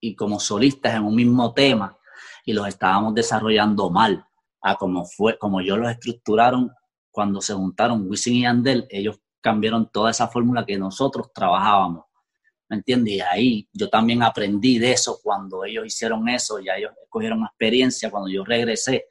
[0.00, 1.96] y como solistas en un mismo tema
[2.44, 4.22] y los estábamos desarrollando mal,
[4.60, 6.70] a como fue, como ellos los estructuraron
[7.10, 12.04] cuando se juntaron Wisin y Yandel, ellos cambiaron toda esa fórmula que nosotros trabajábamos.
[12.68, 13.14] ¿Me entiendes?
[13.14, 18.10] Y ahí yo también aprendí de eso cuando ellos hicieron eso, ya ellos cogieron experiencia,
[18.10, 19.06] cuando yo regresé,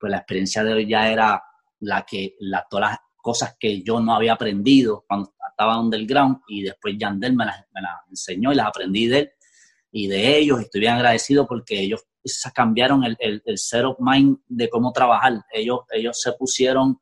[0.00, 1.42] pues la experiencia de ellos ya era
[1.84, 6.62] la que, la, todas las cosas que yo no había aprendido cuando estaba underground y
[6.62, 9.30] después Yandel me las, me las enseñó y las aprendí de él
[9.92, 10.60] y de ellos.
[10.60, 12.04] Estoy bien agradecido porque ellos
[12.54, 15.44] cambiaron el, el, el set of mind de cómo trabajar.
[15.52, 16.98] Ellos, ellos se pusieron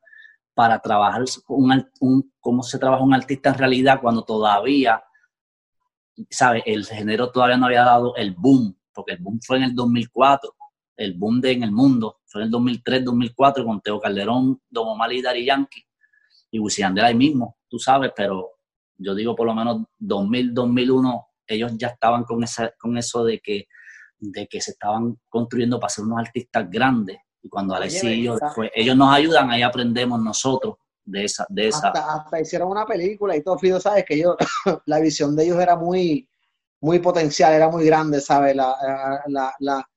[0.53, 5.03] para trabajar un, un, cómo se trabaja un artista en realidad cuando todavía,
[6.29, 6.63] ¿sabes?
[6.65, 10.53] El género todavía no había dado el boom, porque el boom fue en el 2004
[10.97, 12.19] el boom de en el mundo.
[12.33, 15.85] Fue en el 2003, 2004 con Teo Calderón, Don Omar y Dari Yankee.
[16.49, 18.53] Y Wisin ahí mismo, tú sabes, pero
[18.97, 23.39] yo digo por lo menos 2000, 2001, ellos ya estaban con, esa, con eso de
[23.39, 23.67] que,
[24.17, 27.17] de que se estaban construyendo para ser unos artistas grandes.
[27.43, 31.45] Y cuando Alexis y yo, después, ellos nos ayudan, ahí aprendemos nosotros de esa.
[31.49, 31.89] De esa.
[31.89, 34.37] Hasta, hasta hicieron una película y todo, Fido, sabes que ellos,
[34.87, 36.27] la visión de ellos era muy,
[36.81, 38.55] muy potencial, era muy grande, ¿sabes?
[38.55, 38.75] La,
[39.27, 39.87] la, la,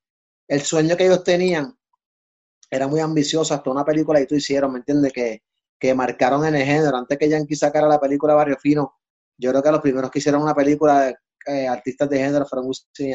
[0.48, 1.75] el sueño que ellos tenían
[2.70, 5.12] era muy ambicioso, hasta una película y tú hicieron, ¿me entiendes?
[5.12, 5.42] Que,
[5.78, 6.96] que marcaron en el género.
[6.96, 8.94] Antes que Yankee sacara la película Barrio Fino,
[9.38, 12.68] yo creo que los primeros que hicieron una película de eh, artistas de género fueron
[12.68, 13.14] Wisin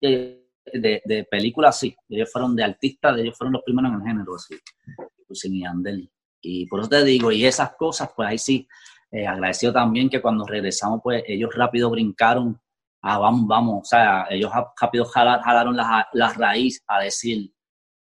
[0.00, 1.94] de, de películas, sí.
[2.08, 4.56] Ellos fueron de artistas, ellos fueron los primeros en el género, sí.
[5.44, 6.10] Y Andel.
[6.40, 8.68] Y por eso te digo, y esas cosas, pues ahí sí,
[9.10, 12.60] eh, agradecido también que cuando regresamos, pues ellos rápido brincaron,
[13.02, 17.53] ah, vamos, vamos, o sea, ellos rápido jalaron la, la raíz a decir,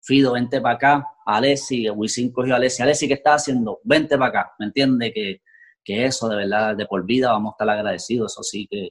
[0.06, 3.80] Fido, vente para acá, Alessi, Wisin cogió a Alessi, Alessi, ¿qué está haciendo?
[3.82, 5.12] Vente para acá, ¿me entiende?
[5.12, 5.42] Que,
[5.82, 8.88] que eso, de verdad, de por vida vamos a estar agradecidos, eso sí que,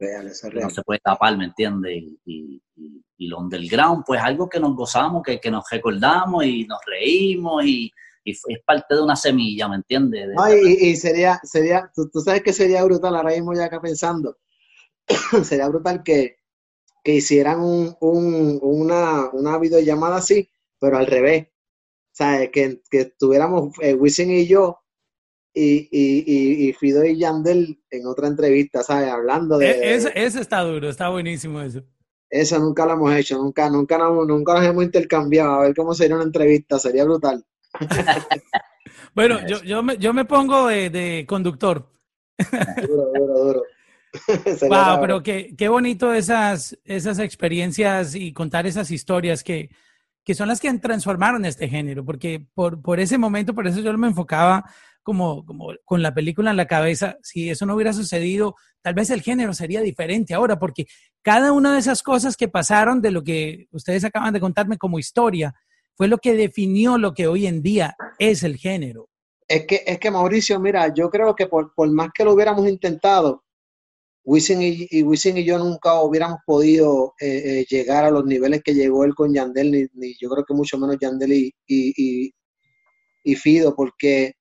[0.54, 1.96] no se puede tapar, ¿me entiende?
[1.96, 2.62] Y, y,
[3.18, 7.66] y, lo underground, pues algo que nos gozamos, que, que nos recordamos y nos reímos
[7.66, 7.90] y,
[8.26, 10.30] y es parte de una semilla, ¿me entiendes?
[10.64, 14.38] y, sería, sería, tú, sabes que sería brutal, ahora mismo ya acá pensando,
[15.44, 16.38] sería brutal que,
[17.04, 20.50] que hicieran un, un, una, una videollamada así,
[20.86, 21.48] pero al revés.
[22.12, 24.80] Sea, que, que estuviéramos eh, Wisin y yo
[25.54, 29.10] y, y, y, Fido y Yandel en otra entrevista, ¿sabes?
[29.10, 29.72] Hablando de...
[29.72, 31.82] E, ese, ese, está duro, está buenísimo eso.
[32.30, 35.54] Eso nunca lo hemos hecho, nunca, nunca, nunca nos hemos intercambiado.
[35.56, 37.46] A ver cómo sería una entrevista, sería brutal.
[39.16, 41.90] bueno, yo, yo, me, yo me pongo de, de conductor.
[42.88, 43.64] duro, duro, duro.
[44.70, 49.70] wow, pero qué, qué bonito esas, esas experiencias y contar esas historias que,
[50.26, 53.96] que son las que transformaron este género, porque por, por ese momento, por eso yo
[53.98, 54.66] me enfocaba
[55.04, 59.12] como, como con la película en la cabeza, si eso no hubiera sucedido, tal vez
[59.12, 60.88] el género sería diferente ahora, porque
[61.22, 64.98] cada una de esas cosas que pasaron de lo que ustedes acaban de contarme como
[64.98, 65.54] historia,
[65.94, 69.08] fue lo que definió lo que hoy en día es el género.
[69.48, 72.68] Es que, es que Mauricio, mira, yo creo que por, por más que lo hubiéramos
[72.68, 73.45] intentado,
[74.26, 78.64] Wisin y, y, Wisin y yo nunca hubiéramos podido eh, eh, llegar a los niveles
[78.64, 82.34] que llegó él con Yandel, ni, yo creo que mucho menos Yandel y, y,
[83.24, 84.34] y Fido, porque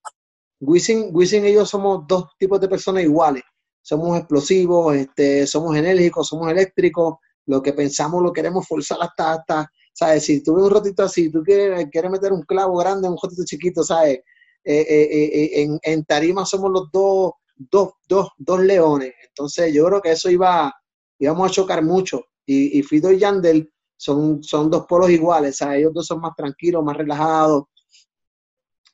[0.61, 3.43] Wisin, Wisin y yo somos dos tipos de personas iguales.
[3.83, 7.17] Somos explosivos, este, somos enérgicos, somos eléctricos,
[7.47, 10.25] lo que pensamos lo queremos forzar hasta, hasta ¿sabes?
[10.25, 13.45] Si tú ves un rotito así, tú quieres, quieres meter un clavo grande un rotito
[13.45, 14.21] chiquito, ¿sabes?
[14.65, 19.13] Eh, en, tarima somos los dos dos, dos, dos leones.
[19.29, 20.73] Entonces yo creo que eso iba,
[21.19, 22.25] íbamos a chocar mucho.
[22.47, 26.35] Y, y Fido y Yandel son, son dos polos iguales, sea, ellos dos son más
[26.37, 27.65] tranquilos, más relajados,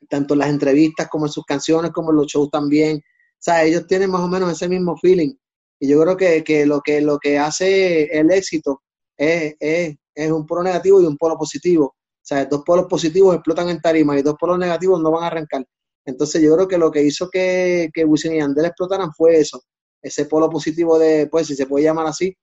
[0.08, 3.00] tanto en las entrevistas como en sus canciones, como en los shows también.
[3.46, 5.34] O ellos tienen más o menos ese mismo feeling.
[5.78, 8.82] Y yo creo que, que lo, que lo que hace el éxito
[9.16, 11.86] es, es, es un polo negativo y un polo positivo.
[11.86, 15.28] O sea, dos polos positivos explotan en tarima y dos polos negativos no van a
[15.28, 15.64] arrancar.
[16.05, 19.62] Entonces yo creo que lo que hizo que, que Wisin y Andel explotaran fue eso,
[20.03, 22.36] ese polo positivo de, pues si se puede llamar así,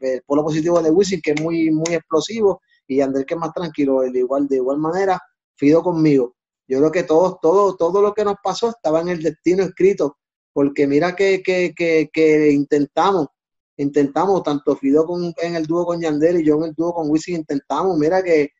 [0.00, 3.52] el polo positivo de Wisin que es muy, muy explosivo y Andel que es más
[3.52, 5.20] tranquilo, de igual, de igual manera,
[5.58, 6.36] Fido conmigo.
[6.68, 10.18] Yo creo que todo, todo, todo lo que nos pasó estaba en el destino escrito,
[10.52, 13.28] porque mira que, que, que, que intentamos,
[13.76, 17.08] intentamos, tanto Fido con, en el dúo con Yandel y yo en el dúo con
[17.08, 18.50] Wisin, intentamos, mira que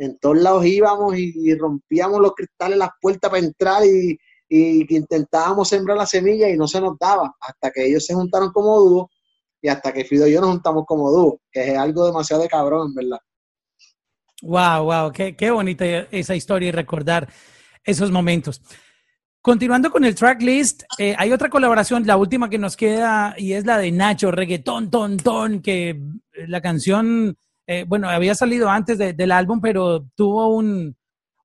[0.00, 5.96] en todos lados íbamos y, rompíamos los cristales, las puertas para entrar y, intentábamos sembrar
[5.96, 9.10] la semilla y no se nos daba, hasta que ellos se juntaron como dúo
[9.62, 12.48] y hasta que Fido y yo nos juntamos como dúo, que es algo demasiado de
[12.48, 13.20] cabrón, verdad.
[14.42, 17.28] Wow, wow, qué, qué bonita esa historia y recordar
[17.84, 18.60] esos momentos.
[19.42, 23.66] Continuando con el tracklist, eh, hay otra colaboración, la última que nos queda, y es
[23.66, 26.00] la de Nacho, reggaetón, ton, ton, que
[26.48, 27.36] la canción
[27.72, 30.96] eh, bueno, había salido antes del álbum, pero tuvo un,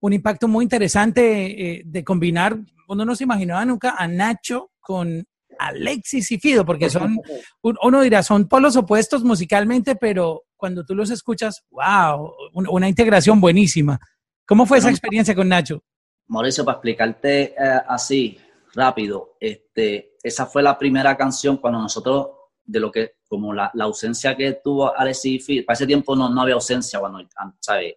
[0.02, 2.58] impacto muy interesante eh, de combinar,
[2.88, 5.24] uno no se imaginaba nunca a Nacho con
[5.60, 7.20] Alexis y Fido, porque son,
[7.62, 14.00] uno dirá, son polos opuestos musicalmente, pero cuando tú los escuchas, wow, una, integración buenísima.
[14.48, 15.84] ¿Cómo fue esa experiencia con Nacho?
[16.26, 18.40] Mauricio, para explicarte eh, así,
[18.74, 22.30] rápido, este, esa fue la primera canción cuando nosotros
[22.66, 26.42] de lo que, como la, la ausencia que tuvo Alexis para ese tiempo no, no
[26.42, 27.20] había ausencia cuando,
[27.60, 27.96] ¿sabes?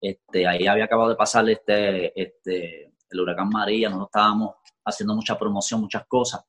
[0.00, 4.54] Este, ahí había acabado de pasar este, este, el huracán María, nosotros estábamos
[4.84, 6.44] haciendo mucha promoción, muchas cosas.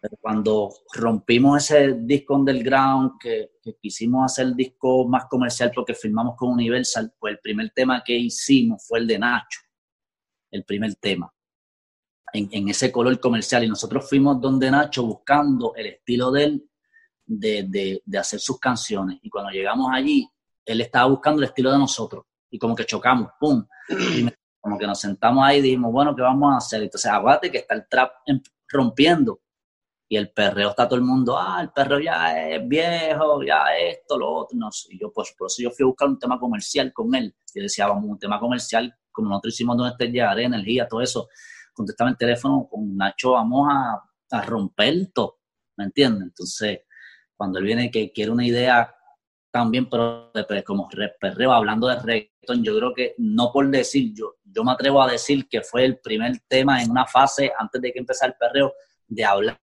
[0.00, 6.36] Pero cuando rompimos ese disco underground, que, quisimos hacer el disco más comercial porque filmamos
[6.36, 9.60] con Universal, pues el primer tema que hicimos fue el de Nacho,
[10.50, 11.32] el primer tema
[12.36, 13.64] en, ese color comercial.
[13.64, 16.70] Y nosotros fuimos donde Nacho buscando el estilo de él
[17.24, 19.18] de, de, hacer sus canciones.
[19.22, 20.28] Y cuando llegamos allí,
[20.64, 22.24] él estaba buscando el estilo de nosotros.
[22.50, 23.66] Y como que chocamos, ¡pum!
[23.88, 24.28] Y
[24.60, 26.82] como que nos sentamos ahí y dijimos, bueno, ¿qué vamos a hacer?
[26.82, 28.12] Entonces, aguante que está el trap
[28.68, 29.40] rompiendo.
[30.08, 34.16] Y el perreo está todo el mundo, ah, el perreo ya es viejo, ya esto,
[34.16, 34.56] lo otro.
[34.56, 37.34] No Y yo, pues, por eso yo fui a buscar un tema comercial con él.
[37.52, 41.28] Y decía, vamos, un tema comercial, como nosotros hicimos donde esté ya, energía, todo eso
[41.76, 44.02] contestaba el teléfono con Nacho, vamos a,
[44.44, 45.38] romper todo.
[45.76, 46.24] ¿me entiendes?
[46.24, 46.80] Entonces,
[47.36, 48.92] cuando él viene que quiere una idea
[49.50, 50.32] también, pero
[50.64, 50.88] como
[51.20, 55.10] perreo, hablando de reggaeton, yo creo que no por decir, yo, yo me atrevo a
[55.10, 58.74] decir que fue el primer tema en una fase, antes de que empezara el perreo,
[59.06, 59.58] de hablar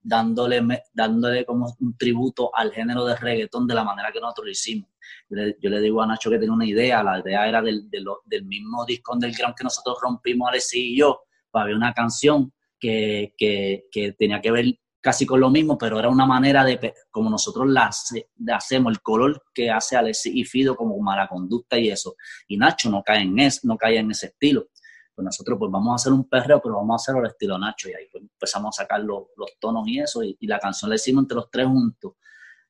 [0.00, 4.52] dándole, dándole como un tributo al género de reggaetón de la manera que nosotros lo
[4.52, 4.90] hicimos.
[5.28, 8.84] Yo le, digo a Nacho que tiene una idea, la idea era del, del mismo
[8.84, 14.40] disco underground que nosotros rompimos, Alessi y yo, pues había una canción que, que, tenía
[14.40, 14.64] que ver
[15.00, 17.90] casi con lo mismo, pero era una manera de, como nosotros la
[18.52, 22.16] hacemos, el color que hace Alexis y Fido como mala conducta y eso.
[22.48, 24.68] Y Nacho no cae en, es, no cae en ese estilo.
[25.14, 27.88] Pues nosotros pues vamos a hacer un perreo, pero vamos a hacerlo al estilo Nacho.
[27.88, 29.26] Y ahí pues, empezamos a sacar los,
[29.60, 30.22] tonos y eso.
[30.22, 32.14] Y, la canción la hicimos entre los tres juntos.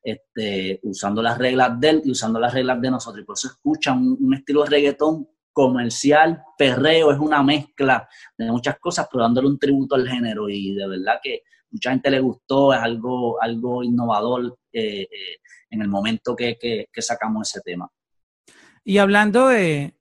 [0.03, 3.23] Este, usando las reglas de él y usando las reglas de nosotros.
[3.23, 5.27] Y por eso escuchan un, un estilo de reggaetón
[5.57, 10.51] comercial, perreo, es una mezcla de muchas cosas, pero dándole un tributo al género.
[10.51, 15.09] Y de verdad que mucha gente le gustó, es algo, algo innovador eh, eh,
[15.71, 16.59] en el momento que,
[16.99, 17.91] sacamos ese tema.
[18.85, 19.95] Y hablando de,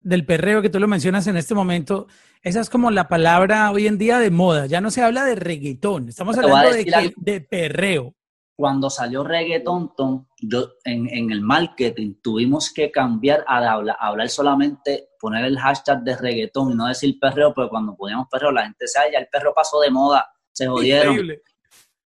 [0.00, 2.08] del perreo que tú lo mencionas en este momento,
[2.42, 5.36] esa es como la palabra hoy en día de moda, ya no se habla de
[5.36, 8.16] reggaetón, estamos hablando de, de, perreo.
[8.60, 9.92] Cuando salió reggaetón,
[10.36, 16.14] yo en, el marketing tuvimos que cambiar a hablar, hablar, solamente, poner el hashtag de
[16.14, 19.54] reggaetón y no decir perreo, porque cuando poníamos perreo la gente decía, ya el perro
[19.54, 21.16] pasó de moda se jodieron.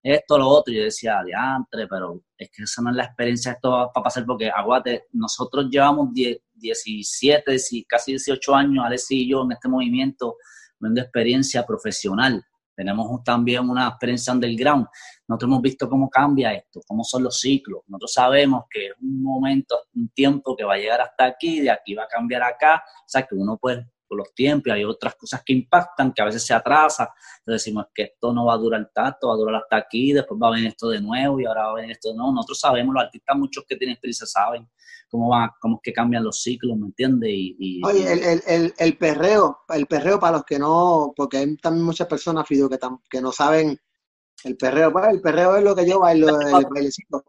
[0.01, 0.73] Esto, lo otro.
[0.73, 4.05] Y yo decía, diantre, pero es que esa no es la experiencia, esto va para
[4.05, 7.57] pasar, porque aguate, nosotros llevamos 17,
[7.89, 10.37] casi 18 años, Alex y yo, en este movimiento,
[10.79, 12.45] de experiencia profesional.
[12.77, 14.87] Tenemos también una experiencia underground.
[15.27, 17.83] Nosotros hemos visto cómo cambia esto, cómo son los ciclos.
[17.87, 21.71] Nosotros sabemos que es un momento, un tiempo que va a llegar hasta aquí, de
[21.71, 22.83] aquí va a cambiar acá.
[22.87, 26.45] O sea, que uno puede los tiempos, hay otras cosas que impactan, que a veces
[26.45, 29.77] se atrasa, entonces decimos que esto no va a durar tanto, va a durar hasta
[29.77, 32.17] aquí, después va a venir esto de nuevo y ahora va a venir esto de
[32.17, 32.33] nuevo.
[32.33, 34.69] Nosotros sabemos, los artistas, muchos que tienen experiencia saben
[35.09, 37.31] cómo va, cómo es que cambian los ciclos, ¿me entiendes?
[37.33, 41.85] Y, Oye, el, el, el, perreo, el perreo para los que no, porque hay también
[41.85, 43.79] muchas personas, Fido, que, que no saben
[44.45, 47.25] el perreo, pues, el perreo es lo que yo bailo, el bailecito.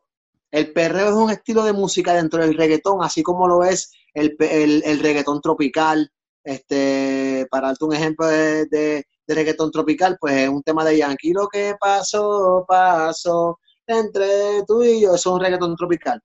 [0.51, 4.35] El perreo es un estilo de música dentro del reggaetón, así como lo es el,
[4.39, 6.09] el, el reggaetón tropical,
[6.43, 11.33] este, para darte un ejemplo de, de, reggaetón tropical, pues es un tema de Yankee.
[11.33, 16.21] Lo que pasó, pasó entre tú y yo, eso es un reggaetón tropical.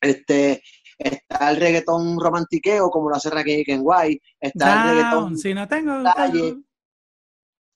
[0.00, 0.62] Este,
[0.98, 6.02] está el reggaetón romantiqueo, como lo hace Raquel Kenway, está el reggaetón si no tengo,
[6.14, 6.56] calle,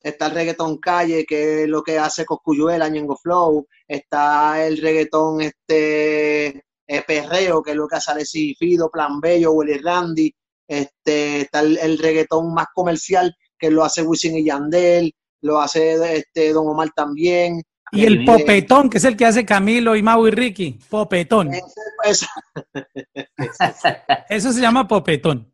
[0.03, 5.43] está el reggaetón calle, que es lo que hace Coscuyuela, Ñengo Flow, está el reggaetón
[5.43, 10.35] este eh, perreo, que es lo que hace Alessi Fido, Plan Bello, Willy Randy,
[10.67, 16.53] este, está el, reggaetón más comercial que lo hace Wisin y Yandel, lo hace este,
[16.53, 17.63] Don Omar también.
[17.93, 20.79] Y el popetón, que es el que hace Camilo y Mau y Ricky.
[20.89, 21.51] Popetón.
[24.29, 25.53] Eso se llama popetón.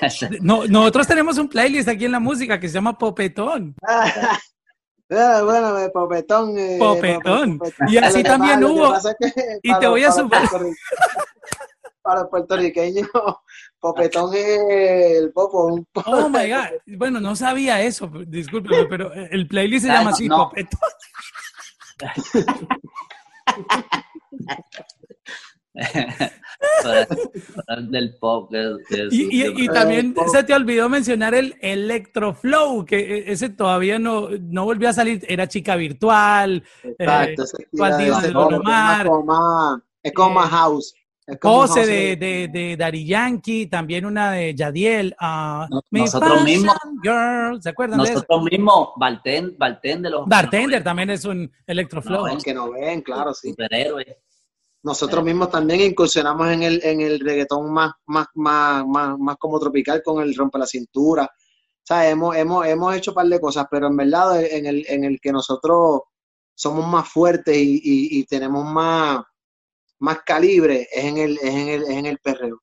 [0.40, 3.74] No, nosotros tenemos un playlist aquí en la música que se llama Popetón.
[5.14, 6.56] Ah, bueno, Popetón.
[6.56, 7.60] Eh, popetón.
[7.86, 8.94] Y así también hubo.
[9.62, 10.30] y te voy a subir
[12.00, 13.08] para los puertorriqueños,
[13.78, 14.58] Popetón es
[15.18, 15.84] el popo.
[16.06, 16.96] Oh my God.
[16.96, 20.80] Bueno, no sabía eso, discúlpeme, pero el playlist se llama así, Popetón.
[27.88, 28.52] del pop.
[29.10, 34.90] y, también se te olvidó mencionar el Electroflow, que e, ese todavía no, no volvió
[34.90, 36.62] a salir, era chica virtual.
[36.82, 37.54] Exacto, eh, es,
[40.02, 40.94] es como más house.
[41.40, 45.14] Pose de, de, de Daddy Yankee, también una de Yadiel.
[45.20, 46.74] Uh, nosotros mismos.
[47.00, 50.26] Girl, ¿Se acuerdan nosotros de mismos, Bartender, Bartender, los.
[50.26, 52.26] Bartender también es un electroflow.
[52.26, 53.50] No que no ven, claro, sí.
[53.50, 54.18] Superhéroe.
[54.82, 59.60] Nosotros mismos también incursionamos en el, en el reggaetón más, más, más, más, más como
[59.60, 61.24] tropical con el rompe la cintura.
[61.24, 64.84] O sea, hemos, hemos, hemos hecho un par de cosas, pero en verdad en el,
[64.88, 66.02] en el que nosotros
[66.54, 69.22] somos más fuertes y, y, y tenemos más
[70.02, 72.60] más calibre es en el, es en el, es en el perreo.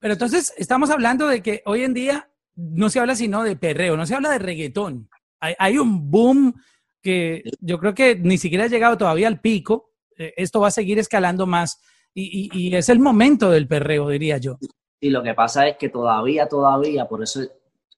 [0.00, 3.96] Pero entonces estamos hablando de que hoy en día no se habla sino de perreo,
[3.96, 5.10] no se habla de reggaetón.
[5.40, 6.54] Hay, hay un boom
[7.02, 9.92] que yo creo que ni siquiera ha llegado todavía al pico.
[10.18, 11.80] Eh, esto va a seguir escalando más
[12.12, 14.58] y, y, y, es el momento del perreo, diría yo.
[15.00, 17.40] Y lo que pasa es que todavía, todavía, por eso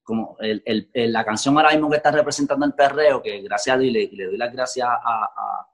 [0.02, 3.92] como el, la canción ahora mismo que está representando el perreo, que gracias a Dios
[3.92, 5.66] le, le doy las gracias a, a,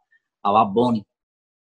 [0.43, 1.07] a Bad Bunny,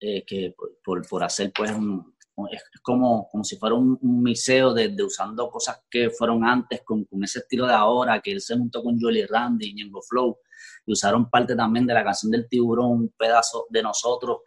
[0.01, 2.15] eh, que por, por, hacer pues un,
[2.51, 7.05] es como, como si fuera un, un miseo de, usando cosas que fueron antes con,
[7.05, 10.39] con, ese estilo de ahora, que él se juntó con Jolie Randy y Ñengo Flow,
[10.85, 14.39] y usaron parte también de la canción del tiburón, un pedazo de nosotros,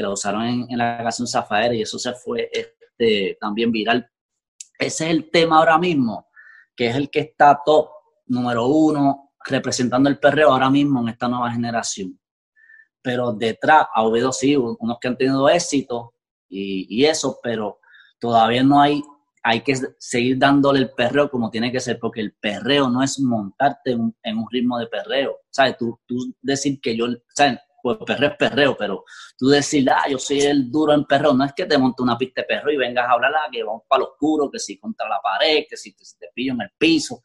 [0.00, 4.10] que lo usaron en, la canción Zafaera y eso se fue este, también viral.
[4.78, 6.28] Ese es el tema ahora mismo,
[6.74, 7.90] que es el que está top
[8.26, 12.18] número uno representando el perreo ahora mismo en esta nueva generación.
[13.02, 16.14] Pero detrás ha habido sí unos que han tenido éxito
[16.48, 17.80] y, y eso, pero
[18.18, 19.02] todavía no hay
[19.42, 23.18] hay que seguir dándole el perreo como tiene que ser, porque el perreo no es
[23.20, 25.38] montarte en, un ritmo de perreo.
[25.48, 25.78] ¿Sabes?
[25.78, 27.58] Tú, tú decir que yo, ¿sabes?
[27.82, 29.04] Pues perreo es perreo, pero
[29.38, 32.18] tú decir, ah, yo soy el duro en perreo, no es que te monte una
[32.18, 34.78] pista de perreo y vengas a hablar, ah, que vamos para lo oscuro, que si
[34.78, 37.22] contra la pared, que si te, si te pillo en el piso.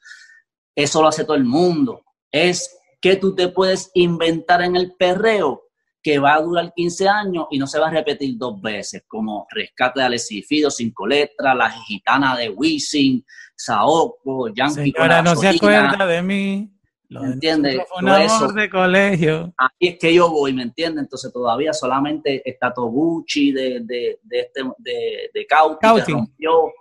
[0.73, 2.03] Eso lo hace todo el mundo.
[2.31, 5.65] Es que tú te puedes inventar en el perreo
[6.05, 9.47] que va a durar 15 años y no se va a repetir dos veces, como
[9.49, 13.25] Rescate de Alecifido, Cinco Letras, La Gitana de Wisin,
[13.55, 16.74] Saoko, Yankee Señora, no se acuerda de mí.
[17.09, 17.81] ¿Me entiendes?
[17.99, 19.53] Un amor de colegio.
[19.57, 21.03] Ahí es que yo voy, ¿me entiendes?
[21.03, 26.73] Entonces todavía solamente está Toguchi de, de, de, este, de, de Cauti, que rompió,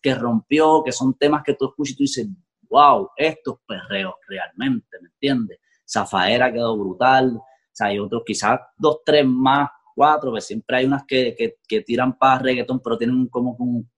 [0.00, 2.28] que rompió, que son temas que tú escuchas y tú dices,
[2.68, 5.58] wow, estos perreos realmente, ¿me entiendes?
[5.88, 10.86] Zafaera quedó brutal, o sea, hay otros, quizás dos, tres más, cuatro, pues siempre hay
[10.86, 11.34] unas que,
[11.68, 13.56] que, tiran para reggaetón, pero tienen como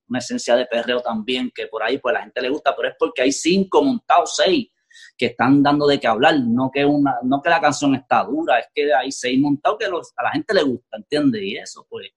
[0.09, 2.89] una esencia de perreo también, que por ahí pues a la gente le gusta, pero
[2.89, 4.69] es porque hay cinco montados, seis,
[5.17, 8.59] que están dando de qué hablar, no que, una, no que la canción está dura,
[8.59, 11.43] es que hay seis montados que a la gente le gusta, ¿entiendes?
[11.43, 12.11] Y eso, pues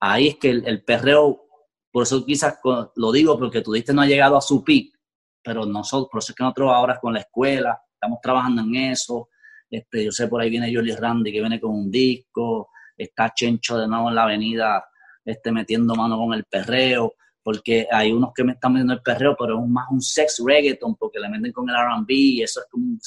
[0.00, 1.44] ahí es que el, perreo,
[1.92, 2.58] por eso quizás
[2.96, 4.94] lo digo, porque tú diste no ha llegado a su pic,
[5.42, 9.28] pero nosotros, por eso es que nosotros ahora con la escuela, estamos trabajando en eso,
[9.68, 13.78] este, yo sé, por ahí viene Jolly Randy que viene con un disco, está Chencho
[13.78, 14.84] de nuevo en la avenida
[15.24, 19.34] este, metiendo mano con el perreo, porque hay unos que me están metiendo el perreo,
[19.38, 22.66] pero es más un sex reggaeton, porque le meten con el RB y eso es
[22.70, 23.00] como, un,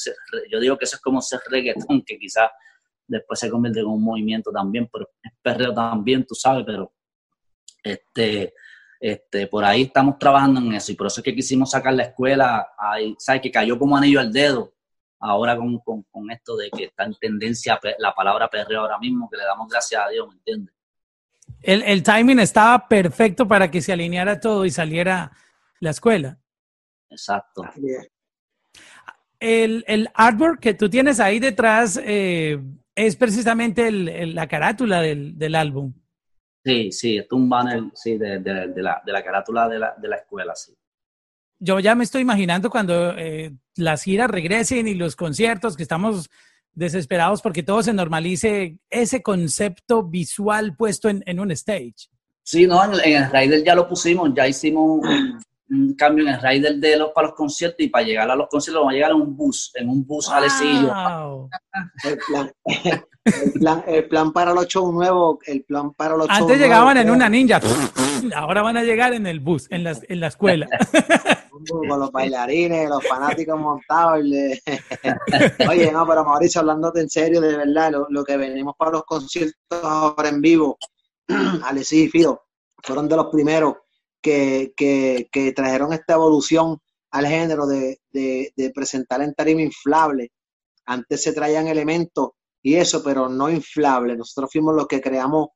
[0.49, 2.49] yo digo que eso es como sex reggaeton, que quizás
[3.07, 6.93] después se convierte en un movimiento también, pero es perreo también, tú sabes, pero
[7.83, 8.53] este,
[8.99, 12.03] este, por ahí estamos trabajando en eso y por eso es que quisimos sacar la
[12.03, 13.41] escuela, ahí, ¿sabes?
[13.41, 14.73] Que cayó como anillo al dedo
[15.19, 19.37] ahora con, con, esto de que está en tendencia la palabra perreo ahora mismo, que
[19.37, 20.73] le damos gracias a Dios, ¿me entiendes?
[21.61, 25.31] El, el, timing estaba perfecto para que se alineara todo y saliera
[25.79, 26.39] la escuela.
[27.09, 27.63] Exacto.
[29.39, 32.59] El, el artwork que tú tienes ahí detrás eh,
[32.95, 35.93] es precisamente el, la carátula del, del, álbum.
[36.63, 39.95] Sí, sí, es un banner sí, de, de, de, la, de la carátula de la,
[39.97, 40.73] de la escuela, sí
[41.63, 46.29] yo ya me estoy imaginando cuando eh, las giras regresen y los conciertos, que estamos
[46.73, 52.09] desesperados porque todo se normalice, ese concepto visual puesto en, un stage.
[52.43, 55.39] Sí, no, en, el Raider ya lo pusimos, ya hicimos un,
[55.97, 58.81] cambio en el Raider de los para los conciertos y para llegar a los conciertos
[58.81, 61.49] vamos a llegar en un bus, en un bus wow.
[62.03, 67.09] El plan, el, plan, para los shows nuevos, el plan para los Antes llegaban en
[67.09, 67.61] una ninja,
[68.35, 70.67] ahora van a llegar en el bus, en la, en la escuela.
[71.69, 74.19] con los bailarines, los fanáticos montados.
[75.69, 79.55] Oye, no, pero Mauricio, hablándote en serio, de verdad, lo, que venimos para los conciertos
[79.83, 80.77] ahora en vivo,
[81.63, 82.43] Alexis y Fido,
[82.81, 83.75] fueron de los primeros
[84.23, 86.79] que, trajeron esta evolución
[87.11, 87.99] al género de,
[88.73, 90.31] presentar en tarima inflable.
[90.85, 92.31] Antes se traían elementos
[92.63, 94.15] y eso, pero no inflable.
[94.17, 95.49] Nosotros fuimos los que creamos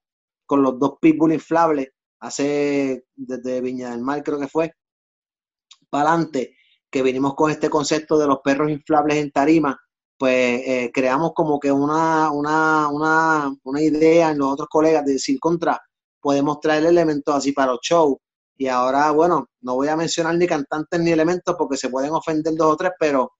[0.46, 1.90] con los dos pitbull inflables
[2.20, 4.74] hace desde Viña del Mar, creo que fue,
[5.90, 6.56] para adelante,
[6.90, 9.80] que vinimos con este concepto de los perros inflables en tarima,
[10.18, 15.14] pues eh, creamos como que una, una, una, una, idea en los otros colegas de
[15.14, 15.80] decir contra,
[16.20, 18.18] podemos traer elementos así para los shows.
[18.58, 22.54] Y ahora, bueno, no voy a mencionar ni cantantes ni elementos porque se pueden ofender
[22.56, 23.34] dos o tres, pero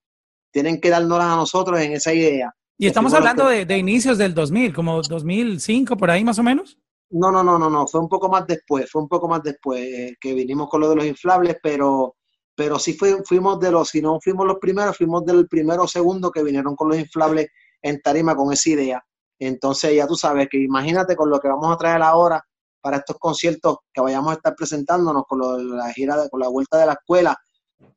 [0.50, 2.52] tienen que darnos a nosotros en esa idea.
[2.78, 6.78] Y estamos hablando de, de, inicios del 2000, como 2005, por ahí más o menos.
[7.10, 9.80] No, no, no, no, no, fue un poco más después, fue un poco más después
[9.80, 12.14] eh, que vinimos con lo de los inflables, pero
[12.58, 16.32] pero sí fuimos de los, si no fuimos los primeros, fuimos del primero o segundo
[16.32, 17.46] que vinieron con los inflables
[17.80, 19.04] en tarima con esa idea.
[19.38, 22.44] Entonces ya tú sabes que imagínate con lo que vamos a traer ahora
[22.88, 26.78] para estos conciertos que vayamos a estar presentándonos con la gira, de, con la vuelta
[26.78, 27.36] de la escuela,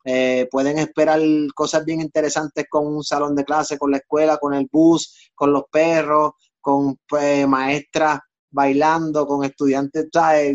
[0.03, 1.21] eh, pueden esperar
[1.55, 5.53] cosas bien interesantes con un salón de clase, con la escuela, con el bus, con
[5.53, 8.19] los perros, con pues, maestras
[8.49, 10.07] bailando con estudiantes.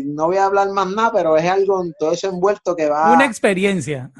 [0.05, 3.13] No voy a hablar más nada, pero es algo todo eso envuelto que va.
[3.13, 4.11] Una experiencia.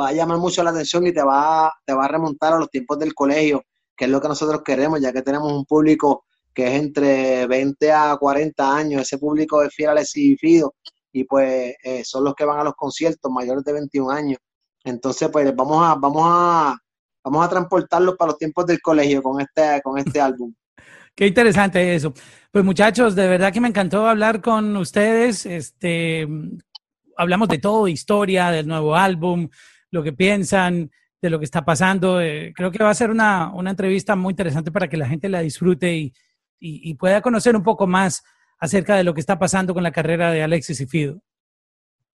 [0.00, 2.70] Va a llamar mucho la atención y te va, te va a remontar a los
[2.70, 3.62] tiempos del colegio,
[3.94, 6.24] que es lo que nosotros queremos, ya que tenemos un público
[6.54, 9.02] que es entre 20 a 40 años.
[9.02, 10.74] Ese público es fiel al exhibido
[11.12, 14.38] y pues eh, son los que van a los conciertos mayores de 21 años.
[14.84, 16.78] Entonces, pues vamos a, vamos a,
[17.24, 20.52] vamos a transportarlos para los tiempos del colegio con este, con este álbum.
[21.14, 22.14] Qué interesante eso.
[22.50, 25.46] Pues muchachos, de verdad que me encantó hablar con ustedes.
[25.46, 26.26] Este,
[27.16, 29.48] hablamos de todo, historia, del nuevo álbum,
[29.90, 30.90] lo que piensan,
[31.20, 32.20] de lo que está pasando.
[32.20, 35.40] Eh, creo que va a ser una, entrevista muy interesante para que la gente la
[35.40, 36.12] disfrute y,
[36.60, 38.22] y, pueda conocer un poco más
[38.58, 41.22] acerca de lo que está pasando con la carrera de Alexis y Fido.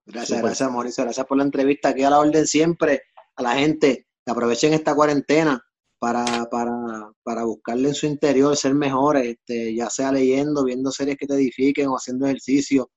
[0.07, 1.89] Gracias, gracias Mauricio, gracias por la entrevista.
[1.91, 3.03] Aquí a la orden siempre
[3.37, 5.63] a la gente que aprovechen esta cuarentena
[5.99, 11.17] para, para, para buscarle en su interior ser mejores, este, ya sea leyendo, viendo series
[11.17, 12.91] que te edifiquen o haciendo ejercicio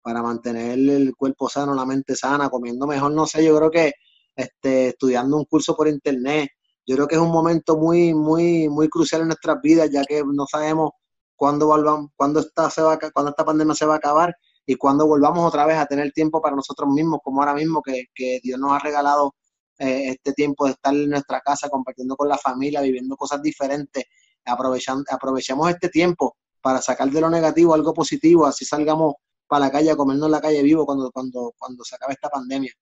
[0.00, 3.92] para mantener el cuerpo sano, la mente sana, comiendo mejor, no sé, yo creo que
[4.36, 6.50] este, estudiando un curso por internet,
[6.86, 10.22] yo creo que es un momento muy, muy, muy crucial en nuestras vidas, ya que
[10.24, 10.90] no sabemos
[11.36, 14.34] cuándo volvamos, cuándo esta, se va, cuándo esta pandemia se va a acabar
[14.66, 18.06] y cuándo volvamos otra vez a tener tiempo para nosotros mismos, como ahora mismo que,
[18.14, 19.34] que Dios nos ha regalado
[19.78, 24.04] eh, este tiempo de estar en nuestra casa compartiendo con la familia, viviendo cosas diferentes,
[24.44, 29.14] aprovechando, aprovechemos este tiempo para sacar de lo negativo algo positivo, así salgamos
[29.46, 32.72] para la calle a comernos la calle vivo cuando, cuando, cuando se acabe esta pandemia.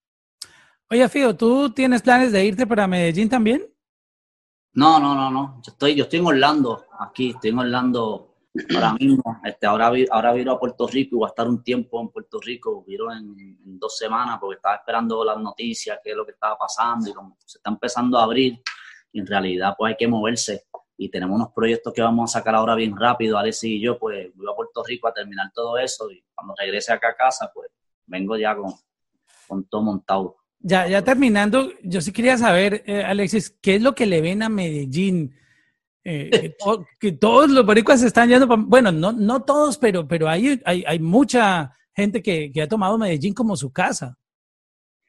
[0.90, 3.71] Oye, Fío, ¿tú tienes planes de irte para Medellín también?
[4.74, 5.60] No, no, no, no.
[5.64, 8.32] Yo estoy, yo estoy en Orlando, aquí, estoy en Orlando
[8.74, 9.40] ahora mismo.
[9.44, 12.40] Este, ahora, ahora viro a Puerto Rico y voy a estar un tiempo en Puerto
[12.40, 16.56] Rico, viro en, dos semanas porque estaba esperando las noticias, qué es lo que estaba
[16.56, 18.62] pasando y como se está empezando a abrir
[19.10, 20.66] y en realidad pues hay que moverse
[20.96, 24.30] y tenemos unos proyectos que vamos a sacar ahora bien rápido, Alessi y yo pues
[24.36, 27.70] voy a Puerto Rico a terminar todo eso y cuando regrese acá a casa pues
[28.06, 28.72] vengo ya con,
[29.48, 30.36] con todo montado.
[30.64, 34.44] Ya, ya terminando, yo sí quería saber, eh, Alexis, ¿qué es lo que le ven
[34.44, 35.34] a Medellín?
[36.04, 36.54] Eh,
[37.00, 40.84] que, todos los boricuas se están yendo, bueno, no, no todos, pero, pero hay, hay,
[40.86, 44.16] hay mucha gente que, que, ha tomado Medellín como su casa.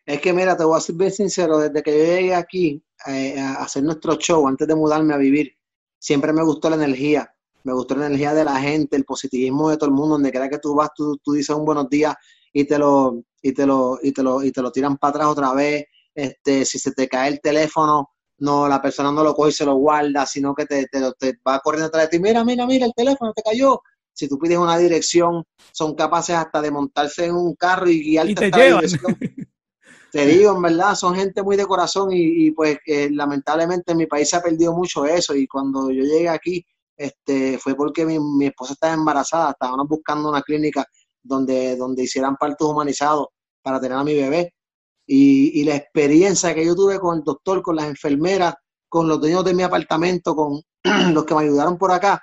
[0.06, 3.40] Es que mira, te voy a ser bien sincero, desde que yo llegué aquí eh,
[3.40, 5.56] a hacer nuestro show, antes de mudarme a vivir,
[6.00, 7.32] siempre me gustó la energía,
[7.64, 10.50] me gustó la energía de la gente, el positivismo de todo el mundo, donde quiera
[10.50, 12.16] que tú vas, tú, tú dices un buenos días
[12.54, 15.28] y te lo, y te lo, y te lo, y te lo tiran para atrás
[15.28, 15.86] otra vez.
[16.16, 19.66] Este, si se te cae el teléfono, no, la persona no lo coge y se
[19.66, 22.86] lo guarda, sino que te, te, te va corriendo atrás de ti, mira, mira, mira,
[22.86, 23.82] el teléfono te cayó.
[24.14, 28.32] Si tú pides una dirección, son capaces hasta de montarse en un carro y guiarte
[28.32, 28.84] y te llevan.
[30.12, 34.06] Te digo, en verdad, son gente muy de corazón y, pues eh, lamentablemente en mi
[34.06, 36.64] país se ha perdido mucho eso y cuando yo llegué aquí
[36.96, 40.86] este, fue porque mi, mi esposa estaba embarazada, estábamos buscando una clínica
[41.24, 43.28] donde, donde hicieran partos humanizados
[43.62, 44.54] para tener a mi bebé.
[45.06, 48.54] Y, la experiencia que yo tuve con el doctor, con las enfermeras,
[48.88, 50.62] con los dueños de mi apartamento, con
[51.14, 52.22] los que me ayudaron por acá,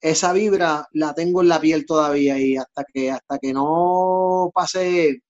[0.00, 5.22] esa vibra la tengo en la piel todavía y hasta que, hasta que no pase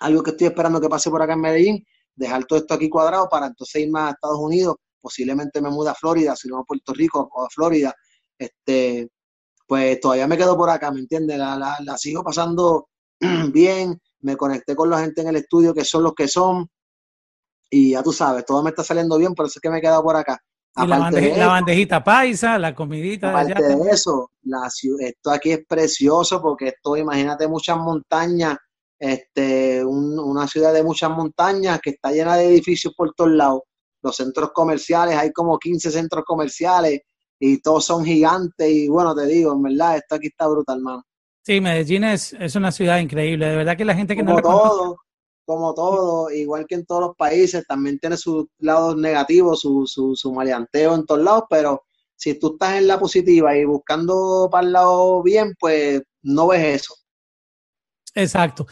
[0.00, 1.84] algo que estoy esperando que pase por acá en Medellín,
[2.14, 5.94] dejar todo esto aquí cuadrado para entonces irme a Estados Unidos, posiblemente me mude a
[5.94, 7.94] Florida, si no a Puerto Rico o a Florida,
[8.38, 9.08] este,
[9.66, 11.38] pues todavía me quedo por acá, ¿me entiendes?
[11.38, 12.88] La, la, sigo pasando
[13.52, 16.68] bien, me conecté con la gente en el estudio que son los que son,
[17.70, 19.82] y ya tú sabes, todo me está saliendo bien, por eso es que me he
[19.82, 20.38] quedado por acá.
[20.76, 20.98] Y la,
[21.46, 23.30] bandejita paisa, la comidita.
[23.30, 28.56] Aparte de, eso, la, esto aquí es precioso porque esto, imagínate, muchas montañas,
[28.98, 33.60] este, una ciudad de muchas montañas que está llena de edificios por todos lados.
[34.02, 37.02] Los centros comerciales, hay como 15 centros comerciales,
[37.38, 41.02] y todos son gigantes y bueno, te digo, en verdad, esto aquí está brutal, hermano.
[41.42, 44.42] Sí, Medellín es, es una ciudad increíble, de verdad que la gente que como no
[44.42, 44.96] todo,
[45.44, 50.16] Como todo, igual que en todos los países, también tiene sus lados negativos, su, su,
[50.16, 51.82] su maleanteo en todos lados, pero
[52.16, 56.82] si tú estás en la positiva y buscando para el lado bien, pues no ves
[56.82, 56.94] eso.
[58.14, 58.66] Exacto.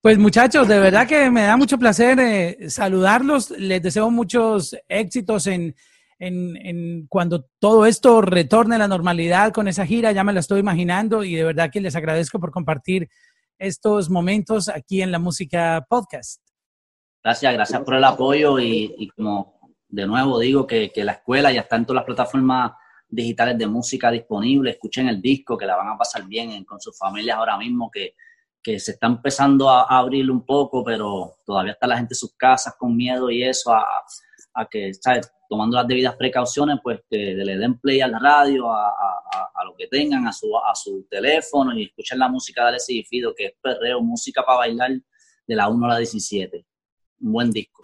[0.00, 3.50] Pues muchachos, de verdad que me da mucho placer eh, saludarlos.
[3.50, 5.74] Les deseo muchos éxitos en,
[6.18, 10.60] en, cuando todo esto retorne a la normalidad con esa gira, ya me la estoy
[10.60, 13.08] imaginando y de verdad que les agradezco por compartir
[13.58, 16.42] estos momentos aquí en la música podcast.
[17.22, 19.58] Gracias, gracias por el apoyo y, como
[19.88, 22.72] de nuevo digo que, la escuela ya está en todas las plataformas
[23.08, 26.96] digitales de música disponibles, escuchen el disco que la van a pasar bien con sus
[26.96, 28.14] familias ahora mismo que,
[28.78, 32.74] se está empezando a, abrir un poco, pero todavía está la gente en sus casas
[32.78, 33.86] con miedo y eso a,
[34.52, 35.32] a que, ¿sabes?
[35.48, 39.86] Tomando las debidas precauciones, pues que le den play a la radio, a, lo que
[39.86, 43.52] tengan, a su, a su teléfono y escuchen la música de Alessi Fido, que es
[43.60, 44.92] perreo, música para bailar
[45.46, 46.64] de la 1 a la 17.
[47.20, 47.82] Un buen disco.